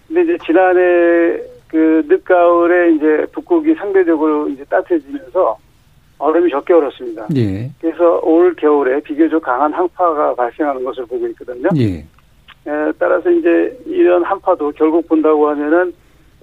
[0.07, 1.39] 근데 이제 지난해
[1.69, 5.59] 그 늦가을에 이제 북극이 상대적으로 이제 따뜻해지면서
[6.19, 7.29] 얼음이 적게 얼었습니다.
[7.37, 7.71] 예.
[7.81, 11.69] 그래서 올 겨울에 비교적 강한 한파가 발생하는 것을 보고 있거든요.
[11.77, 12.05] 예.
[12.67, 15.93] 에, 따라서 이제 이런 한파도 결국 본다고 하면은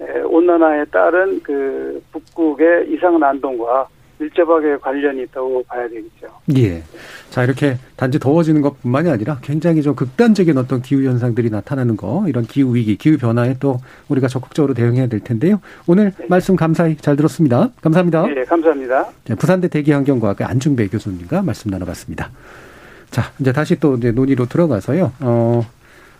[0.00, 3.88] 에, 온난화에 따른 그 북극의 이상 난동과
[4.18, 6.28] 밀접하게 관련이 있다고 봐야 되겠죠.
[6.56, 6.82] 예.
[7.30, 12.24] 자, 이렇게 단지 더워지는 것 뿐만이 아니라 굉장히 좀 극단적인 어떤 기후 현상들이 나타나는 거,
[12.28, 15.60] 이런 기후 위기, 기후 변화에 또 우리가 적극적으로 대응해야 될 텐데요.
[15.86, 17.70] 오늘 말씀 감사히 잘 들었습니다.
[17.80, 18.26] 감사합니다.
[18.26, 19.08] 네, 감사합니다.
[19.24, 22.30] 네, 부산대 대기환경과학의 안중배 교수님과 말씀 나눠봤습니다.
[23.10, 25.12] 자, 이제 다시 또 이제 논의로 들어가서요.
[25.20, 25.66] 어,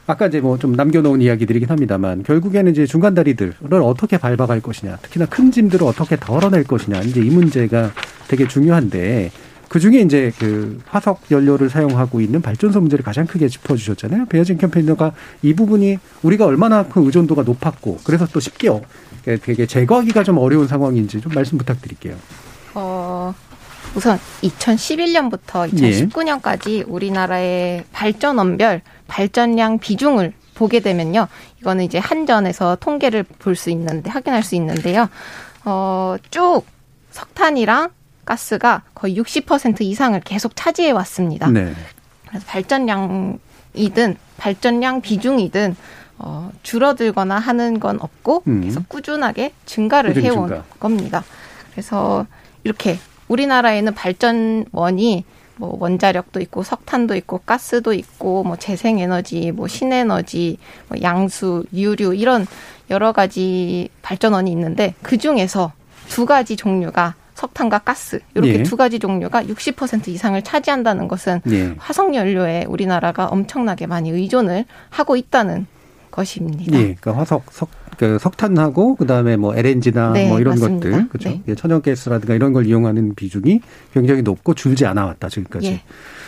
[0.06, 5.26] 아까 이제 뭐 좀 남겨놓은 이야기들이긴 합니다만 결국에는 이제 중간 다리들을 어떻게 밟아갈 것이냐, 특히나
[5.26, 7.90] 큰 짐들을 어떻게 덜어낼 것이냐, 이제 이 문제가
[8.28, 9.30] 되게 중요한데
[9.68, 14.26] 그 중에 이제 그 화석 연료를 사용하고 있는 발전소 문제를 가장 크게 짚어주셨잖아요.
[14.26, 18.80] 배어진 캠페이너가 이 부분이 우리가 얼마나 그 의존도가 높았고 그래서 또 쉽게 어-
[19.42, 22.14] 되게 제거하기가 좀 어려운 상황인지 좀 말씀 부탁드릴게요.
[22.74, 23.34] 어,
[23.96, 25.90] 우선 2011년부터 예.
[25.90, 31.28] 2019년까지 우리나라의 발전원별 발전량 비중을 보게 되면요.
[31.60, 35.08] 이거는 이제 한전에서 통계를 볼 수 있는데, 확인할 수 있는데요.
[35.64, 36.62] 어, 쭉
[37.10, 37.90] 석탄이랑
[38.24, 41.48] 가스가 거의 60% 이상을 계속 차지해 왔습니다.
[41.50, 41.72] 네.
[42.28, 45.76] 그래서 발전량이든 발전량 비중이든
[46.18, 48.62] 어, 줄어들거나 하는 건 없고 음.
[48.62, 50.64] 계속 꾸준하게 증가를 해온 증가.
[50.80, 51.24] 겁니다.
[51.72, 52.26] 그래서
[52.64, 55.24] 이렇게 우리나라에는 발전원이
[55.56, 60.58] 뭐 원자력도 있고 석탄도 있고 가스도 있고 뭐 재생에너지, 뭐 신에너지,
[60.88, 62.46] 뭐 양수, 유류 이런
[62.90, 65.72] 여러 가지 발전원이 있는데 그 중에서
[66.08, 68.62] 두 가지 종류가 석탄과 가스 이렇게 예.
[68.62, 71.74] 두 가지 종류가 60% 이상을 차지한다는 것은 예.
[71.78, 75.66] 화석 연료에 우리나라가 엄청나게 많이 의존을 하고 있다는
[76.16, 76.72] 것입니다.
[76.72, 80.88] 예, 그러니까 화석 석, 그 석탄하고 그다음에 뭐 LNG나 네, 뭐 이런 맞습니다.
[80.88, 81.28] 것들 그렇죠.
[81.28, 81.42] 네.
[81.46, 83.60] 예, 천연가스라든가 이런 걸 이용하는 비중이
[83.92, 85.66] 굉장히 높고 줄지 않아 왔다 지금까지.
[85.66, 85.82] 예.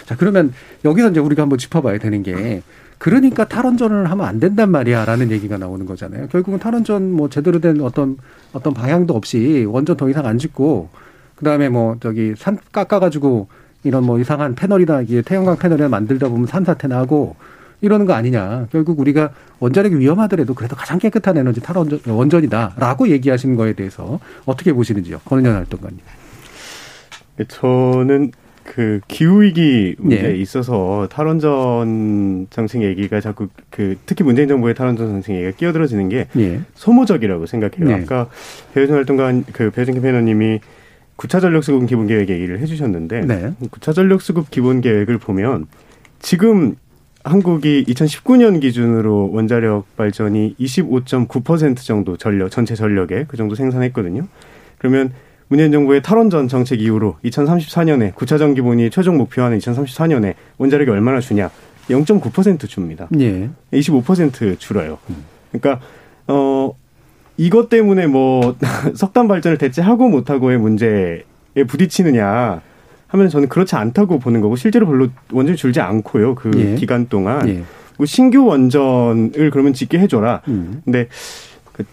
[0.05, 0.53] 자 그러면
[0.85, 2.63] 여기서 이제 우리가 한번 짚어 봐야 되는 게
[2.99, 6.29] 그러니까 탈원전을 하면 안 된단 말이야라는 얘기가 나오는 거잖아요.
[6.29, 8.19] 결국은 탈원전 뭐 제대로 된 어떤
[8.53, 10.91] 어떤 방향도 없이 원전 더 이상 안 짓고
[11.37, 13.49] 그다음에 뭐 저기 산 깎아 가지고
[13.85, 17.37] 이런 뭐 이상한 패널이나 이게 태양광 패널을 만들다 보면 산사태 나고
[17.81, 18.67] 이러는 거 아니냐.
[18.71, 25.21] 결국 우리가 원자력이 위험하더라도 그래도 가장 깨끗한 에너지 탈원전 원전이다라고 얘기하시는 거에 대해서 어떻게 보시는지요,
[25.25, 25.99] 권은현 활동가님.
[27.47, 28.33] 저는
[28.65, 30.37] 그 기후 위기 문제에 예.
[30.37, 36.61] 있어서 탈원전 정책 얘기가 자꾸 그 특히 문재인 정부의 탈원전 정책 얘기가 끼어들어지는 게 예.
[36.75, 37.89] 소모적이라고 생각해요.
[37.89, 38.03] 네.
[38.03, 38.29] 아까
[38.75, 40.61] 배우진 활동가 그 배우진 캠페이너님이
[41.17, 43.53] 구차 전력 수급 기본 계획 얘기를 해주셨는데 네.
[43.71, 45.67] 구차 전력 수급 기본 계획을 보면
[46.19, 46.77] 지금
[47.29, 54.27] 한국이 2019년 기준으로 원자력 발전이 25.9% 정도 전력 전체 전력에 그 정도 생산했거든요.
[54.79, 55.13] 그러면
[55.49, 61.51] 문재인 정부의 탈원전 정책 이후로 2034년에 구차 전 기본이 최종 목표하는 2034년에 원자력이 얼마나 주냐?
[61.89, 63.09] 0.9% 줍니다.
[63.19, 63.49] 예.
[63.73, 64.99] 25% 줄어요.
[65.51, 65.81] 그러니까
[66.27, 66.73] 어
[67.37, 68.57] 이것 때문에 뭐
[68.95, 71.23] 석탄 발전을 대체하고 못하고의 문제에
[71.67, 72.61] 부딪히느냐
[73.09, 76.35] 하면 저는 그렇지 않다고 보는 거고 실제로 별로 원전이 줄지 않고요.
[76.35, 76.75] 그 예.
[76.77, 77.63] 기간 동안 예.
[77.97, 80.43] 뭐 신규 원전을 그러면 짓게 해줘라.
[80.49, 80.83] 음.
[80.85, 81.09] 근데
[81.73, 81.85] 그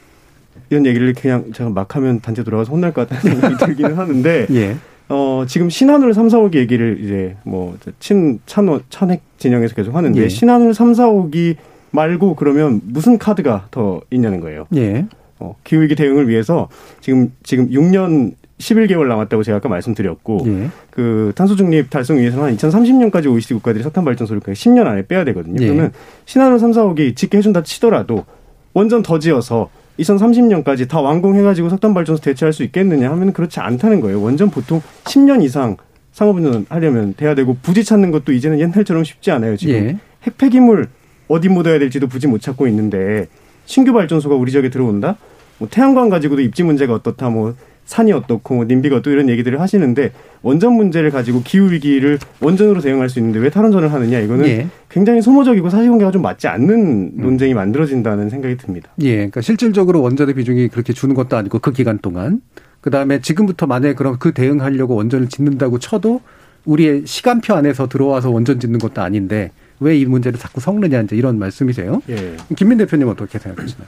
[0.69, 4.77] 이런 얘기를 그냥 제가 막 하면 단체 돌아가서 혼날 것 같다는 생각이 들기는 하는데 예.
[5.07, 10.27] 어, 지금 신한울 3, 4호기 얘기를 이제 뭐, 친, 찬원, 찬핵 진영에서 계속 하는데, 예.
[10.27, 11.57] 신한울 3, 4호기
[11.91, 14.65] 말고 그러면 무슨 카드가 더 있냐는 거예요.
[14.75, 15.05] 예.
[15.39, 16.69] 어, 기후위기 대응을 위해서
[17.01, 20.69] 지금, 지금 6년 11개월 남았다고 제가 아까 말씀드렸고, 예.
[20.89, 25.25] 그 탄소 중립 달성 위해서는 한 2030년까지 OECD 국가들이 석탄 발전소를 그냥 10년 안에 빼야
[25.25, 25.61] 되거든요.
[25.61, 25.67] 예.
[25.67, 25.91] 그러면
[26.25, 28.25] 신한울 3, 4호기 짓게 해준다 치더라도
[28.73, 34.21] 원전 더 지어서 2030년까지 다 완공해가지고 석탄 발전소 대체할 수 있겠느냐 하면 그렇지 않다는 거예요.
[34.21, 35.77] 원전 보통 10년 이상
[36.11, 39.57] 상업운전 하려면 돼야 되고 부지 찾는 것도 이제는 옛날처럼 쉽지 않아요.
[39.57, 39.97] 지금 예.
[40.23, 40.87] 핵 폐기물
[41.27, 43.27] 어디 묻어야 될지도 부지 못 찾고 있는데
[43.65, 45.17] 신규 발전소가 우리 지역에 들어온다?
[45.57, 47.55] 뭐 태양광 가지고도 입지 문제가 어떻다 뭐
[47.85, 50.11] 산이 어떻고 뭐 님비가 어떻고 이런 얘기들을 하시는데
[50.41, 54.67] 원전 문제를 가지고 기후 위기를 원전으로 대응할 수 있는데 왜 탈원전을 하느냐 이거는 예.
[54.89, 58.91] 굉장히 소모적이고 사실관계가 좀 맞지 않는 논쟁이 만들어진다는 생각이 듭니다.
[59.01, 62.41] 예, 그러니까 실질적으로 원전의 비중이 그렇게 주는 것도 아니고 그 기간 동안
[62.81, 66.21] 그 다음에 지금부터 만약에 그럼 그 대응하려고 원전을 짓는다고 쳐도
[66.65, 71.37] 우리의 시간표 안에서 들어와서 원전 짓는 것도 아닌데 왜 이 문제를 자꾸 섞느냐 이제 이런
[71.37, 72.01] 말씀이세요.
[72.09, 72.37] 예.
[72.55, 73.87] 김민 대표님 어떻게 생각하시나요?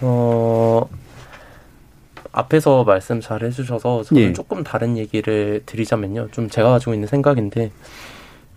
[0.00, 0.88] 어,
[2.38, 4.32] 앞에서 말씀 잘 해주셔서 저는 예.
[4.32, 6.28] 조금 다른 얘기를 드리자면요.
[6.30, 7.72] 좀 제가 가지고 있는 생각인데,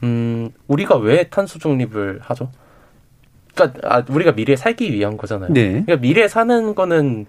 [0.03, 2.51] 음, 우리가 왜 탄소 중립을 하죠?
[3.55, 5.51] 그러니까 아, 우리가 미래 에 살기 위한 거잖아요.
[5.51, 5.69] 네.
[5.69, 7.25] 그러니까 미래 에 사는 거는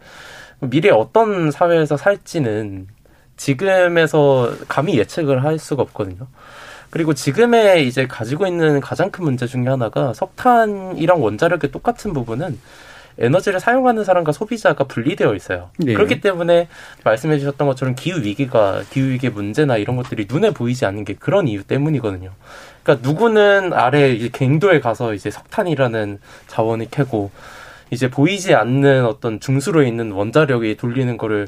[0.61, 2.86] 미래에 어떤 사회에서 살지는
[3.36, 6.28] 지금에서 감히 예측을 할 수가 없거든요.
[6.90, 12.59] 그리고 지금에 이제 가지고 있는 가장 큰 문제 중에 하나가 석탄이랑 원자력의 똑같은 부분은
[13.18, 15.70] 에너지를 사용하는 사람과 소비자가 분리되어 있어요.
[15.78, 15.94] 네.
[15.94, 16.68] 그렇기 때문에
[17.04, 21.48] 말씀해 주셨던 것처럼 기후 위기가 기후 위기의 문제나 이런 것들이 눈에 보이지 않는 게 그런
[21.48, 22.30] 이유 때문이거든요.
[22.82, 27.30] 그러니까 누구는 아래 갱도에 가서 이제 석탄이라는 자원을 캐고
[27.90, 31.46] 이제 보이지 않는 어떤 중수로 있는 원자력이 돌리는 거를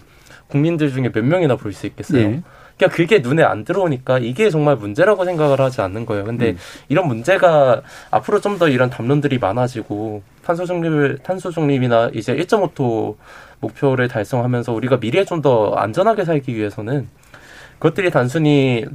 [0.48, 2.20] 국민들 중에 몇 명이나 볼 수 있겠어요.
[2.20, 2.42] 예.
[2.76, 6.24] 그러니까 그게 눈에 안 들어오니까 이게 정말 문제라고 생각을 하지 않는 거예요.
[6.24, 6.58] 근데 음.
[6.88, 13.16] 이런 문제가 앞으로 좀 더 이런 담론들이 많아지고 탄소 중립을 탄소 중립이나 이제 1.5도
[13.60, 17.08] 목표를 달성하면서 우리가 미래에 좀 더 안전하게 살기 위해서는
[17.78, 18.86] 그것들이 단순히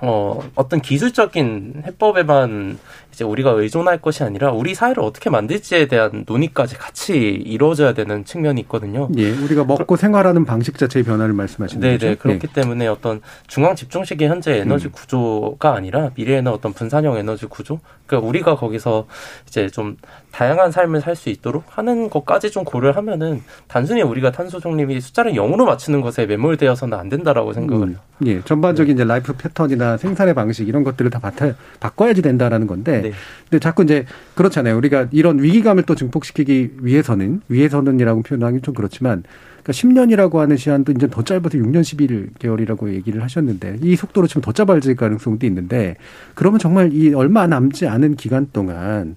[0.00, 2.78] 어, 어떤 기술적인 해법에만
[3.18, 8.60] 이제 우리가 의존할 것이 아니라 우리 사회를 어떻게 만들지에 대한 논의까지 같이 이루어져야 되는 측면이
[8.60, 9.08] 있거든요.
[9.16, 12.18] 예, 우리가 먹고 생활하는 방식 자체의 변화를 말씀하시는 네네 거죠.
[12.22, 12.52] 그렇기 예.
[12.60, 14.92] 때문에 어떤 중앙 집중식의 현재 에너지 음.
[14.92, 19.06] 구조가 아니라 미래에는 어떤 분산형 에너지 구조 그러니까 우리가 거기서
[19.48, 19.96] 이제 좀
[20.30, 25.32] 다양한 삶을 살 수 있도록 하는 것까지 좀 고려를 하면은 단순히 우리가 탄소 중립이 숫자를
[25.32, 27.96] 0으로 맞추는 것에 매몰되어서는 안 된다라고 생각을 해요.
[28.22, 33.07] 음, 예, 전반적인 이제 life pattern이나 생산의 방식 이런 것들을 다 바꿔, 바꿔야지 된다라는 건데,
[33.10, 33.16] 네.
[33.50, 34.04] 근데 자꾸 이제
[34.34, 34.76] 그렇잖아요.
[34.76, 39.22] 우리가 이런 위기감을 또 증폭시키기 위해서는 위해서는이라고 표현하기 좀 그렇지만,
[39.62, 44.52] 그러니까 10년이라고 하는 시한도 이제 더 짧아서 6년 11개월이라고 얘기를 하셨는데 이 속도로 치면 더
[44.52, 45.96] 짧아질 가능성도 있는데
[46.34, 49.16] 그러면 정말 이 얼마 남지 않은 기간 동안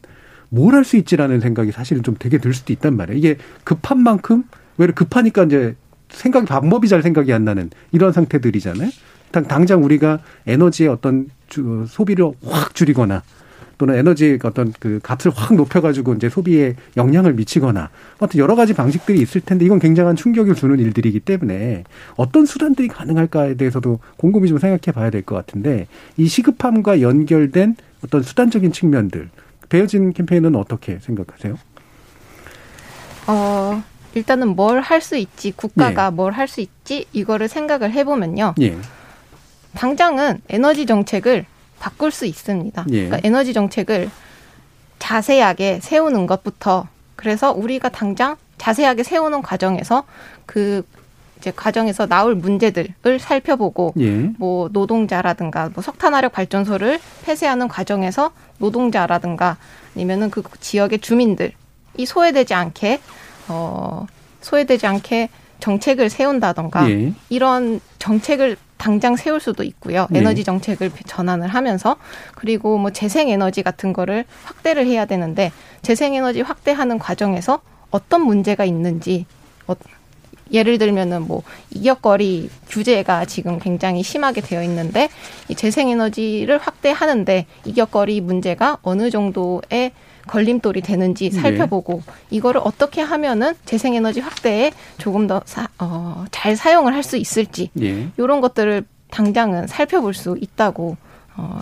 [0.50, 3.18] 뭘 할 수 있지라는 생각이 사실은 좀 되게 들 수도 있단 말이에요.
[3.18, 4.44] 이게 급한 만큼
[4.78, 5.76] 왜 급하니까 이제
[6.10, 8.90] 생각 방법이 잘 생각이 안 나는 이런 상태들이잖아요.
[9.48, 11.30] 당장 우리가 에너지의 어떤
[11.88, 13.24] 소비를 확 줄이거나
[13.82, 19.20] 또는 에너지 어떤 그 값을 확 높여가지고 이제 소비에 영향을 미치거나 어떤 여러 가지 방식들이
[19.20, 21.84] 있을 텐데 이건 굉장한 충격을 주는 일들이기 때문에
[22.16, 27.76] 어떤 수단들이 가능할까에 대해서도 곰곰이 좀 생각해 봐야 될 것 같은데 이 시급함과 연결된
[28.06, 29.32] 어떤 수단적인 측면들
[29.70, 31.58] 배어진 캠페인은 어떻게 생각하세요?
[33.26, 33.82] 어,
[34.14, 36.10] 일단은 뭘 할 수 있지, 국가가 예.
[36.12, 38.54] 뭘할 수 있지, 이거를 생각을 해보면요.
[38.62, 38.78] 예.
[39.74, 41.46] 당장은 에너지 정책을
[41.82, 42.86] 바꿀 수 있습니다.
[42.92, 43.06] 예.
[43.06, 44.10] 그러니까 에너지 정책을
[45.00, 50.04] 자세하게 세우는 것부터 그래서 우리가 당장 자세하게 세우는 과정에서
[50.46, 50.84] 그
[51.40, 54.12] 이제 과정에서 나올 문제들을 살펴보고 예.
[54.38, 59.58] 뭐 노동자라든가 뭐 석탄화력 발전소를 폐쇄하는 과정에서 노동자라든가
[59.96, 61.54] 아니면은 그 지역의 주민들이
[62.06, 63.02] 소외되지 않게
[63.48, 64.06] 어
[64.42, 65.30] 소외되지 않게
[65.60, 67.14] 정책을 세운다던가 예.
[67.30, 70.08] 이런 정책을 당장 세울 수도 있고요.
[70.10, 70.20] 네.
[70.20, 71.98] 에너지 정책을 전환을 하면서
[72.34, 75.52] 그리고 뭐 재생 에너지 같은 거를 확대를 해야 되는데
[75.84, 77.62] 재생 에너지 확대하는 과정에서
[77.92, 79.28] 어떤 문제가 있는지
[79.68, 79.76] 어,
[80.52, 85.10] 예를 들면은 뭐 이격거리 규제가 지금 굉장히 심하게 되어 있는데
[85.48, 89.92] 이 재생에너지를 확대하는데 이격거리 문제가 어느 정도의
[90.32, 91.42] 걸림돌이 되는지 네.
[91.42, 92.14] 살펴보고 네.
[92.30, 96.26] 이거를 어떻게 하면은 재생에너지 확대에 조금 더잘 어,
[96.56, 98.10] 사용을 할 수 있을지 네.
[98.18, 100.96] 이런 것들을 당장은 살펴볼 수 있다고
[101.36, 101.60] 어,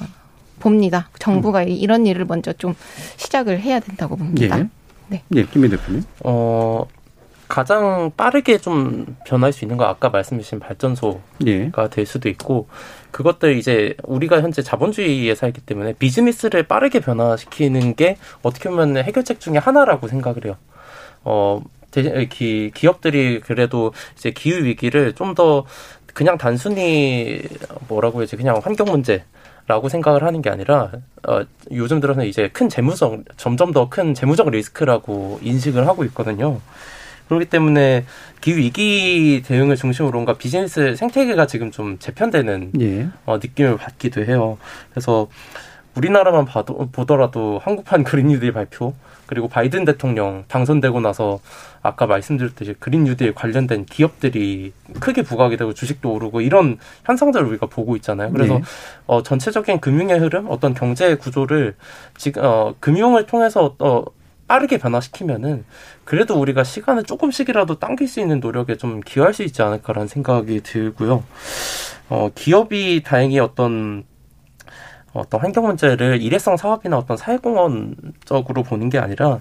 [0.59, 1.09] 봅니다.
[1.17, 1.69] 정부가 음.
[1.69, 2.75] 이런 일을 먼저 좀
[3.15, 4.59] 시작을 해야 된다고 봅니다.
[4.59, 4.67] 예.
[5.07, 5.23] 네.
[5.29, 6.03] 네, 김민 대표님.
[6.25, 6.85] 어,
[7.47, 11.71] 가장 빠르게 좀 변할 수 있는 거 아까 말씀하신 발전소가 예.
[11.89, 12.67] 될 수도 있고
[13.11, 19.57] 그것들 이제 우리가 현재 자본주의에 살기 때문에 비즈니스를 빠르게 변화시키는 게 어떻게 보면 해결책 중에
[19.57, 20.55] 하나라고 생각을 해요.
[21.23, 21.61] 어,
[22.29, 25.65] 기, 기업들이 그래도 이제 기후 위기를 좀 더
[26.13, 27.41] 그냥 단순히
[27.87, 29.23] 뭐라고 해야지 그냥 환경 문제
[29.67, 30.91] 라고 생각을 하는 게 아니라
[31.27, 31.41] 어,
[31.71, 36.59] 요즘 들어서 이제 큰 재무적 점점 더 큰 재무적 리스크라고 인식을 하고 있거든요.
[37.29, 38.05] 그렇기 때문에
[38.41, 43.07] 기후 위기 대응을 중심으로 뭔가 비즈니스 생태계가 지금 좀 재편되는 예.
[43.25, 44.57] 어, 느낌을 받기도 해요.
[44.89, 45.29] 그래서
[45.95, 48.93] 우리나라만 봐도, 보더라도 한국판 그린 뉴딜 발표
[49.27, 51.39] 그리고 바이든 대통령 당선되고 나서
[51.83, 57.95] 아까 말씀드렸듯이 그린 뉴딜 관련된 기업들이 크게 부각이 되고 주식도 오르고 이런 현상들을 우리가 보고
[57.97, 58.31] 있잖아요.
[58.31, 58.61] 그래서 네.
[59.05, 61.75] 어, 전체적인 금융의 흐름, 어떤 경제 구조를
[62.17, 64.03] 지금 어, 금융을 통해서 어,
[64.49, 65.63] 빠르게 변화시키면은
[66.03, 71.23] 그래도 우리가 시간을 조금씩이라도 당길 수 있는 노력에 좀 기여할 수 있지 않을까라는 생각이 들고요.
[72.09, 74.03] 어, 기업이 다행히 어떤
[75.13, 79.39] 어떤 환경 문제를 일회성 사업이나 어떤 사회공헌적으로 보는 게 아니라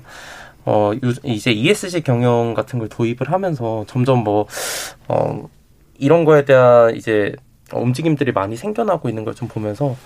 [0.66, 0.92] 어
[1.24, 5.48] 이제 ESG 경영 같은 걸 도입을 하면서 점점 뭐어
[5.98, 7.34] 이런 거에 대한 이제
[7.72, 9.96] 움직임들이 많이 생겨나고 있는 걸 좀 보면서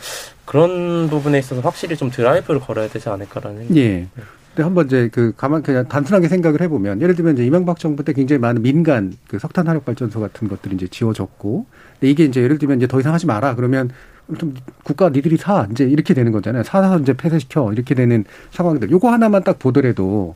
[0.44, 4.06] 그런 부분에 있어서 확실히 좀 드라이브를 걸어야 되지 않을까라는 예.
[4.54, 8.12] 근데 한번 이제 그 가만 그냥 단순하게 생각을 해보면 예를 들면 이제 이명박 정부 때
[8.12, 12.58] 굉장히 많은 민간 그 석탄 화력 발전소 같은 것들이 이제 지어졌고 근데 이게 이제 예를
[12.58, 13.90] 들면 이제 더 이상 하지 마라 그러면
[14.38, 16.64] 좀 국가 니들이 사 이제 이렇게 되는 거잖아요.
[16.64, 18.90] 사서 이제 폐쇄시켜 이렇게 되는 상황들.
[18.90, 20.34] 요거 하나만 딱 보더라도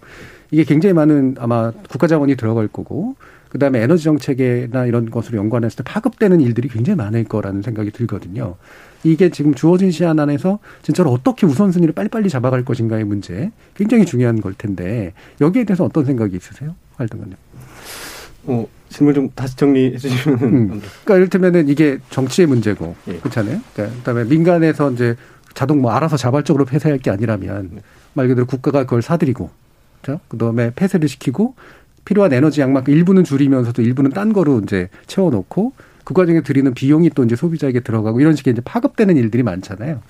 [0.51, 3.17] 이게 굉장히 많은 아마 국가 자원이 들어갈 거고
[3.51, 8.57] 그다음에 에너지 정책이나 이런 것으로 연관했을 때 파급되는 일들이 굉장히 많을 거라는 생각이 들거든요.
[9.13, 14.55] 이게 지금 주어진 시한 안에서 진짜로 어떻게 우선순위를 빨리빨리 잡아갈 것인가의 문제 굉장히 중요한 걸
[14.55, 16.75] 텐데 여기에 대해서 어떤 생각이 있으세요?
[16.97, 17.37] 활동가님.
[18.45, 20.43] 어, 질문 좀 다시 정리해 주시면.
[20.43, 20.69] 음.
[21.05, 23.19] 그러니까 이를테면은 이게 정치의 문제고 예.
[23.19, 23.61] 그렇잖아요.
[23.75, 25.17] 그러니까 그다음에 민간에서 이제
[25.55, 27.81] 자동 뭐 알아서 자발적으로 폐쇄할 게 아니라면 네.
[28.15, 29.51] 말 그대로 국가가 그걸 사들이고
[30.03, 30.21] 그렇죠?
[30.29, 31.55] 그다음에 폐쇄를 시키고
[32.05, 35.73] 필요한 에너지 양만큼 일부는 줄이면서도 일부는 딴 거로 이제 채워놓고
[36.07, 40.01] 그 과정에 들이는 비용이 또 이제 소비자에게 들어가고 이런 식의 이제 파급되는 일들이 많잖아요.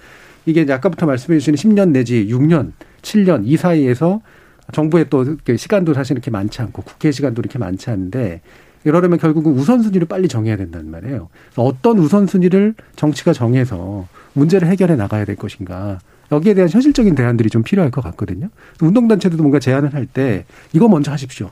[0.44, 4.20] 이게 이제 아까부터 말씀해 주신 10년 내지 6년, 7년 이 사이에서
[4.72, 5.24] 정부의 또
[5.56, 8.42] 시간도 사실 이렇게 많지 않고 국회 시간도 이렇게 많지 않은데
[8.84, 11.30] 이러려면 결국은 우선순위를 빨리 정해야 된다는 말이에요.
[11.56, 15.98] 어떤 우선순위를 정치가 정해서 문제를 해결해 나가야 될 것인가.
[16.30, 18.50] 여기에 대한 현실적인 대안들이 좀 필요할 것 같거든요.
[18.82, 20.44] 운동단체들도 뭔가 제안을 할 때
[20.74, 21.50] 이거 먼저 하십시오.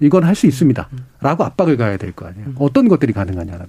[0.00, 0.88] 이건 할 수 있습니다.
[1.20, 2.48] 라고 압박을 가야 될 거 아니에요.
[2.58, 3.66] 어떤 것들이 가능하냐는.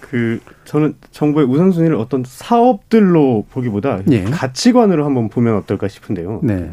[0.00, 4.24] 그 저는 정부의 우선순위를 어떤 사업들로 보기보다 예.
[4.24, 6.40] 가치관으로 한번 보면 어떨까 싶은데요.
[6.42, 6.70] 네.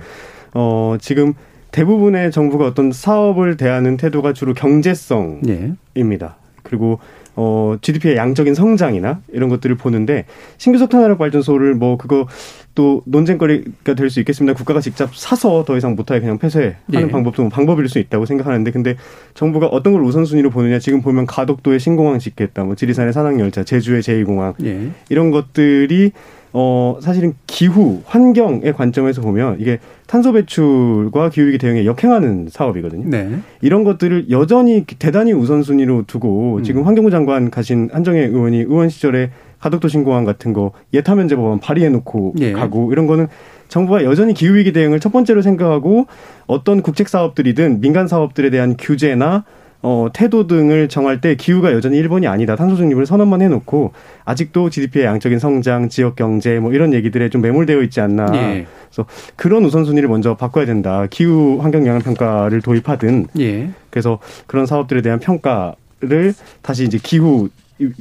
[0.54, 1.34] 어, 지금
[1.72, 6.26] 대부분의 정부가 어떤 사업을 대하는 태도가 주로 경제성입니다.
[6.26, 6.48] 예.
[6.64, 7.00] 그리고
[7.40, 10.26] 어, GDP의 양적인 성장이나 이런 것들을 보는데
[10.58, 12.28] 신규 석탄화력 발전소를 뭐 그거
[12.74, 14.56] 또 논쟁거리가 될 수 있겠습니다.
[14.58, 17.08] 국가가 직접 사서 더 이상 못하게 그냥 폐쇄하는 예.
[17.08, 18.96] 방법도 뭐 방법일 수 있다고 생각하는데 근데
[19.34, 24.54] 정부가 어떤 걸 우선순위로 보느냐 지금 보면 가덕도에 신공항 짓겠다, 뭐 지리산에 산악열차, 제주의 제2공항
[24.66, 24.90] 예.
[25.10, 26.12] 이런 것들이
[26.54, 33.10] 어 사실은 기후 환경의 관점에서 보면 이게 탄소 배출과 기후위기 대응에 역행하는 사업이거든요.
[33.10, 33.40] 네.
[33.62, 39.88] 이런 것들을 여전히 대단히 우선순위로 두고 지금 환경부 장관 가신 한정혜 의원이 의원 시절에 가덕도
[39.88, 42.52] 신공항 같은 거 예타면제 법안 발의해놓고 예.
[42.54, 43.28] 가고 이런 거는
[43.68, 46.08] 정부가 여전히 기후위기 대응을 첫 번째로 생각하고
[46.46, 49.44] 어떤 국책 사업들이든 민간 사업들에 대한 규제나
[49.82, 52.56] 어, 태도 등을 정할 때 기후가 여전히 1번이 아니다.
[52.56, 53.94] 탄소 중립을 선언만 해놓고
[54.26, 58.28] 아직도 GDP의 양적인 성장, 지역 경제 뭐 이런 얘기들에 좀 매몰되어 있지 않나.
[58.34, 58.68] 예.
[58.90, 59.06] 그래서
[59.36, 61.06] 그런 우선순위를 먼저 바꿔야 된다.
[61.10, 63.70] 기후 환경 영향 평가를 도입하든 예.
[63.90, 67.50] 그래서 그런 사업들에 대한 평가를 다시 이제 기후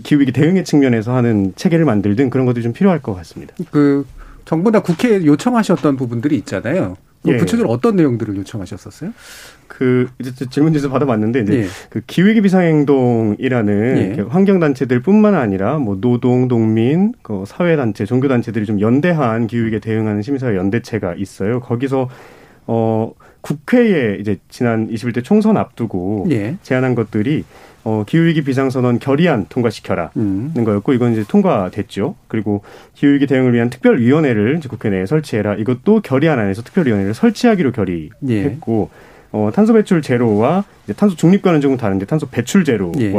[0.03, 3.55] 기후 위기 대응의 측면에서 하는 체계를 만들든 그런 것들이 좀 필요할 것 같습니다.
[3.71, 4.07] 그
[4.47, 6.97] 정부나 국회에 요청하셨던 부분들이 있잖아요.
[7.23, 7.37] 그 예.
[7.37, 9.13] 구체적으로 어떤 내용들을 요청하셨었어요?
[9.69, 11.67] 그 이제 질문 주서 받아봤는데 이제 예.
[11.91, 14.01] 그 기후위기 비상행동이라는 예.
[14.03, 19.81] 이렇게 환경 단체들뿐만 아니라 뭐 노동, 동민, 그 사회 단체, 종교 단체들이 좀 연대한 기후위기에
[19.81, 21.61] 대응하는 시민사회 연대체가 있어요.
[21.61, 22.09] 거기서
[22.67, 23.13] 어
[23.43, 26.57] 국회에 이제 지난 21대 총선 앞두고 예.
[26.63, 27.45] 제안한 것들이
[27.85, 30.11] 어 기후위기 비상선언 결의안 통과시켜라.
[30.17, 30.51] 음.
[30.55, 32.17] 는 거였고 이건 이제 통과됐죠.
[32.27, 32.63] 그리고
[32.95, 35.55] 기후위기 대응을 위한 특별위원회를 이제 국회 내에 설치해라.
[35.55, 38.91] 이것도 결의안 안에서 특별위원회를 설치하기로 결의했고
[39.33, 43.13] 어, 탄소 배출 제로와 이제 탄소 중립과는 조금 다른데 탄소 배출 제로와 예.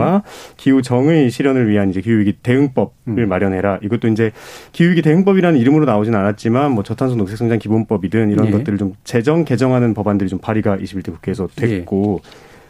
[0.55, 3.29] 기후 정의 실현을 위한 이제 기후위기 대응법을 음.
[3.29, 3.79] 마련해라.
[3.83, 4.31] 이것도 이제
[4.71, 8.51] 기후위기 대응법이라는 이름으로 나오진 않았지만 뭐 저탄소 녹색성장 기본법이든 이런 예.
[8.51, 11.67] 것들을 좀 제정 개정하는 법안들이 좀 발의가 21대 국회에서 예.
[11.67, 12.21] 됐고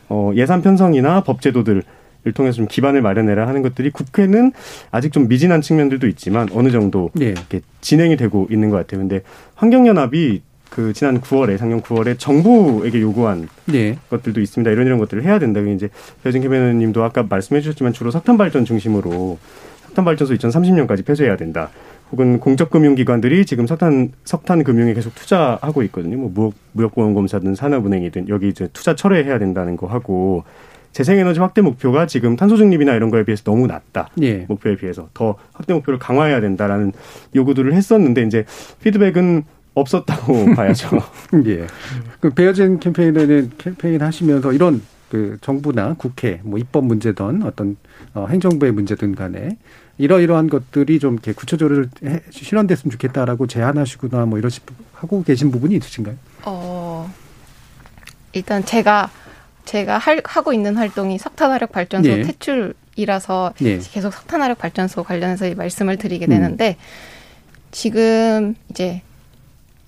[0.10, 1.84] 어, 예산 편성이나 법제도들
[2.26, 4.52] 을 통해서 좀 기반을 마련해라 하는 것들이 국회는
[4.92, 7.28] 아직 좀 미진한 측면들도 있지만 어느 정도 예.
[7.28, 9.00] 이렇게 진행이 되고 있는 것 같아요.
[9.00, 9.22] 근데
[9.56, 13.98] 환경연합이 그 지난 9월에 작년 9월에 정부에게 요구한 예.
[14.10, 14.70] 것들도 있습니다.
[14.72, 15.60] 이런 이런 것들을 해야 된다.
[15.62, 15.90] 이제
[16.24, 19.38] 배진 캐비너님도 아까 말씀해 주셨지만 주로 석탄 발전 중심으로
[19.84, 21.70] 석탄 발전소 2030년까지 폐쇄해야 된다.
[22.12, 26.18] 혹은 공적 금융 기관들이 지금 석탄 석탄 금융에 계속 투자하고 있거든요.
[26.18, 30.44] 뭐 무역 무역보험검사든 산업은행이든 여기 이제 투자 철회해야 된다는 거 하고
[30.94, 34.10] 재생에너지 확대 목표가 지금 탄소 중립이나 이런 거에 비해서 너무 낮다.
[34.22, 34.46] 예.
[34.48, 36.94] 목표에 비해서 더 확대 목표를 강화해야 된다라는
[37.36, 38.46] 요구들을 했었는데 이제
[38.82, 39.44] 피드백은
[39.82, 40.90] 없었다고 봐야죠.
[41.46, 41.68] 예.
[42.20, 47.78] 그 베어진 캠페인에는 캠페인 하시면서 이런 그 정부나 국회 뭐 입법 문제든 어떤
[48.14, 49.58] 어, 행정부의 문제든 간에
[49.98, 54.60] 이러이러한 것들이 좀 이렇게 구체적으로 해- 실현됐으면 좋겠다라고 제안하시거나 뭐 이러시
[54.94, 56.16] 하고 계신 부분이 있으신가요?
[56.46, 57.12] 어,
[58.34, 59.10] 일단 제가
[59.66, 62.22] 제가 할, 하고 있는 활동이 석탄화력 발전소 예.
[62.24, 63.78] 퇴출이라서 예.
[63.80, 66.30] 계속 석탄화력 발전소 관련해서 이 말씀을 드리게 음.
[66.30, 66.78] 되는데
[67.72, 69.02] 지금 이제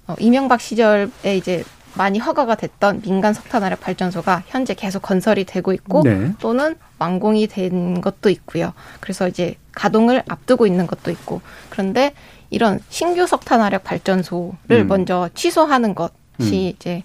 [0.10, 6.01] 어, 이명박 시절에 이제 많이 허가가 됐던 민간 석탄화력 발전소가 현재 계속 건설이 되고 있고
[6.03, 6.32] 네.
[6.39, 8.74] 또는 완공이 된 것도 있고요.
[8.99, 12.14] 그래서 이제 가동을 앞두고 있는 것도 있고 그런데
[12.49, 14.88] 이런 신규 석탄화력 발전소를 음.
[14.88, 16.53] 먼저 취소하는 것이 음.
[16.53, 17.03] 이제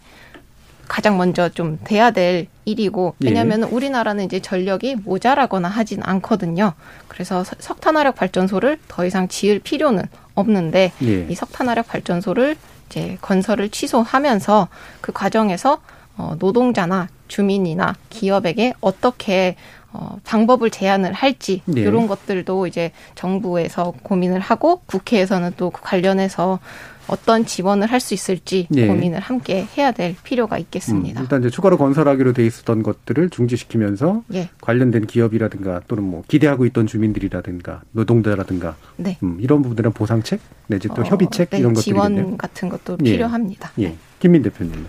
[0.88, 3.28] 가장 먼저 좀 돼야 될 일이고 예.
[3.28, 6.72] 왜냐하면 우리나라는 이제 전력이 모자라거나 하진 않거든요.
[7.08, 10.02] 그래서 서- 석탄화력 발전소를 더 이상 지을 필요는
[10.34, 11.26] 없는데 예.
[11.28, 12.56] 이 석탄화력 발전소를
[12.94, 14.68] 이제 건설을 취소하면서
[15.00, 15.80] 그 과정에서
[16.16, 19.56] 어, 노동자나 주민이나 기업에게 어떻게
[19.92, 21.80] 어, 방법을 제안을 할지 예.
[21.80, 26.60] 이런 것들도 이제 정부에서 고민을 하고 국회에서는 또그 관련해서
[27.06, 28.86] 어떤 지원을 할 수 있을지 예.
[28.86, 31.20] 고민을 함께 해야 될 필요가 있겠습니다.
[31.20, 34.50] 음, 일단 이제 추가로 건설하기로 돼 있었던 것들을 중지시키면서 예.
[34.60, 39.16] 관련된 기업이라든가 또는 뭐 기대하고 있던 주민들이라든가 노동자라든가 네.
[39.22, 43.12] 음, 이런 부분들은 보상책 내지 또 어, 협의책 네, 이런 지원 것들인데 같은 것도 예.
[43.12, 43.70] 필요합니다.
[43.80, 43.96] 예.
[44.20, 44.86] 김민 대표님.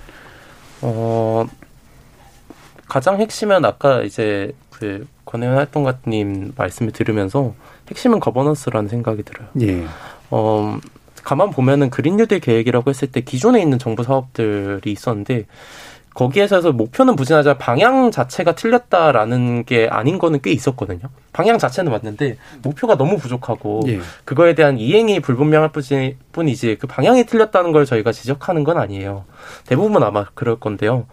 [0.81, 1.45] 어,
[2.87, 7.53] 가장 핵심은 아까 이제 그 권혜원 활동가님 말씀을 들으면서
[7.89, 9.47] 핵심은 거버넌스라는 생각이 들어요.
[9.61, 9.85] 예.
[10.31, 10.79] 어,
[11.25, 15.45] 가만 보면은 그린 뉴딜 계획이라고 했을 때 기존에 있는 정부 사업들이 있었는데
[16.13, 21.09] 거기에서 목표는 무진하지만 방향 자체가 틀렸다라는 게 아닌 거는 꽤 있었거든요.
[21.33, 23.99] 방향 자체는 맞는데 목표가 너무 부족하고 예.
[24.23, 29.25] 그거에 대한 이행이 불분명할 뿐이- 뿐이지 그 방향이 틀렸다는 걸 저희가 지적하는 건 아니에요.
[29.67, 31.05] 대부분 아마 그럴 건데요.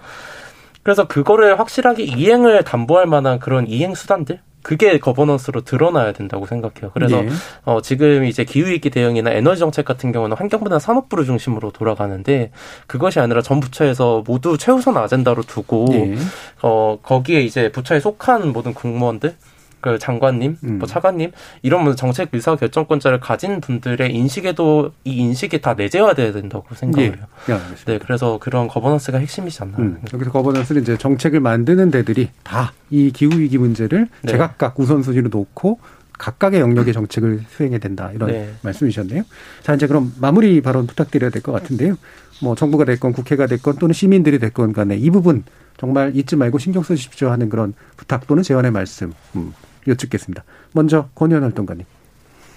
[0.84, 6.90] 그래서 그거를 확실하게 이행을 담보할 만한 그런 이행 수단들 그게 거버넌스로 드러나야 된다고 생각해요.
[6.94, 7.28] 그래서 예.
[7.64, 12.52] 어, 지금 이제 기후위기 대응이나 에너지 정책 같은 경우는 환경부나 산업부를 중심으로 돌아가는데
[12.86, 16.16] 그것이 아니라 전 부처에서 모두 최우선 아젠다로 두고 예.
[16.62, 19.34] 어, 거기에 이제 부처에 속한 모든 공무원들
[19.82, 20.78] 그 장관님, 음.
[20.78, 26.74] 뭐 차관님 이런 분 정책 의사 결정권자를 가진 분들의 인식에도 이 인식이 다 내재화돼야 된다고
[26.74, 27.26] 생각을 해요.
[27.50, 27.84] 예, 알겠습니다.
[27.92, 29.76] 네, 그래서 그런 거버넌스가 핵심이지 않나.
[29.78, 34.32] 음, 여기서 거버넌스는 이제 정책을 만드는 데들이 다 이 기후 위기 문제를 네.
[34.32, 35.80] 제각각 우선순위로 놓고
[36.18, 38.52] 각각의 영역의 정책을 수행해야 된다 이런 네.
[38.62, 39.22] 말씀이셨네요.
[39.62, 41.96] 자 이제 그럼 마무리 발언 부탁드려야 될 것 같은데요.
[42.42, 45.42] 뭐 정부가 됐건 국회가 됐건 또는 시민들이 됐건 간에 이 부분
[45.78, 49.54] 정말 잊지 말고 신경 쓰십시오 하는 그런 부탁 또는 제안의 말씀 음,
[49.86, 50.44] 여쭙겠습니다.
[50.72, 51.84] 먼저 권현 활동가님.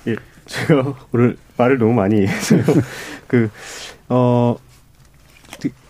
[0.08, 0.16] 예,
[0.46, 2.64] 제가 오늘 말을 너무 많이 해서요.
[3.28, 3.50] 그,
[4.10, 4.58] 어,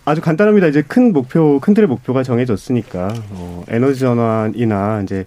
[0.04, 0.68] 아주 간단합니다.
[0.68, 5.26] 이제 큰 목표, 큰 틀의 목표가 정해졌으니까, 어, 에너지 전환이나 이제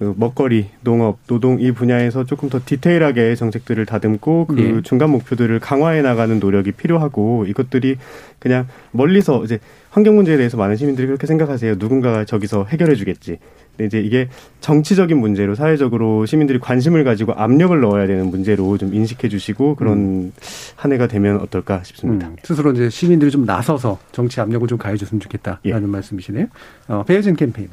[0.00, 4.82] 그 먹거리, 농업, 노동 이 분야에서 조금 더 디테일하게 정책들을 다듬고 그 예.
[4.82, 7.96] 중간 목표들을 강화해 나가는 노력이 필요하고 이것들이
[8.38, 9.58] 그냥 멀리서 이제
[9.90, 11.74] 환경 문제에 대해서 많은 시민들이 그렇게 생각하세요.
[11.78, 13.36] 누군가가 저기서 해결해 주겠지.
[13.76, 14.30] 근데 이제 이게
[14.60, 20.32] 정치적인 문제로 사회적으로 시민들이 관심을 가지고 압력을 넣어야 되는 문제로 좀 인식해 주시고 그런
[20.76, 22.28] 한 해가 되면 어떨까 싶습니다.
[22.28, 26.46] 음, 스스로 이제 시민들이 좀 나서서 정치 압력을 좀 가해 줬으면 좋겠다라는 말씀이시네요.
[26.88, 27.68] 어, 배혜진 캠페인.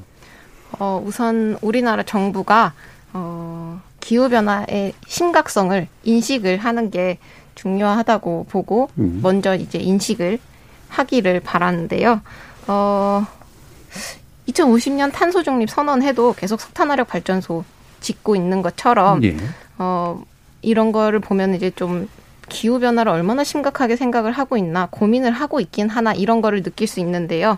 [0.80, 2.74] 어, 우선 우리나라 정부가
[3.14, 7.18] 어, 기후 변화의 심각성을 인식을 하는 게
[7.56, 9.20] 중요하다고 보고 음.
[9.22, 10.40] 먼저 이제 인식을
[10.90, 12.22] 하기를 바라는데요.
[12.68, 13.26] 어,
[14.48, 17.64] 2050년 탄소 중립 선언해도 계속 석탄화력 발전소
[18.00, 19.36] 짓고 있는 것처럼 예.
[19.78, 20.24] 어,
[20.62, 22.08] 이런 거를 보면 이제 좀
[22.50, 27.00] 기후 변화를 얼마나 심각하게 생각을 하고 있나 고민을 하고 있긴 하나 이런 거를 느낄 수
[27.00, 27.58] 있는데요.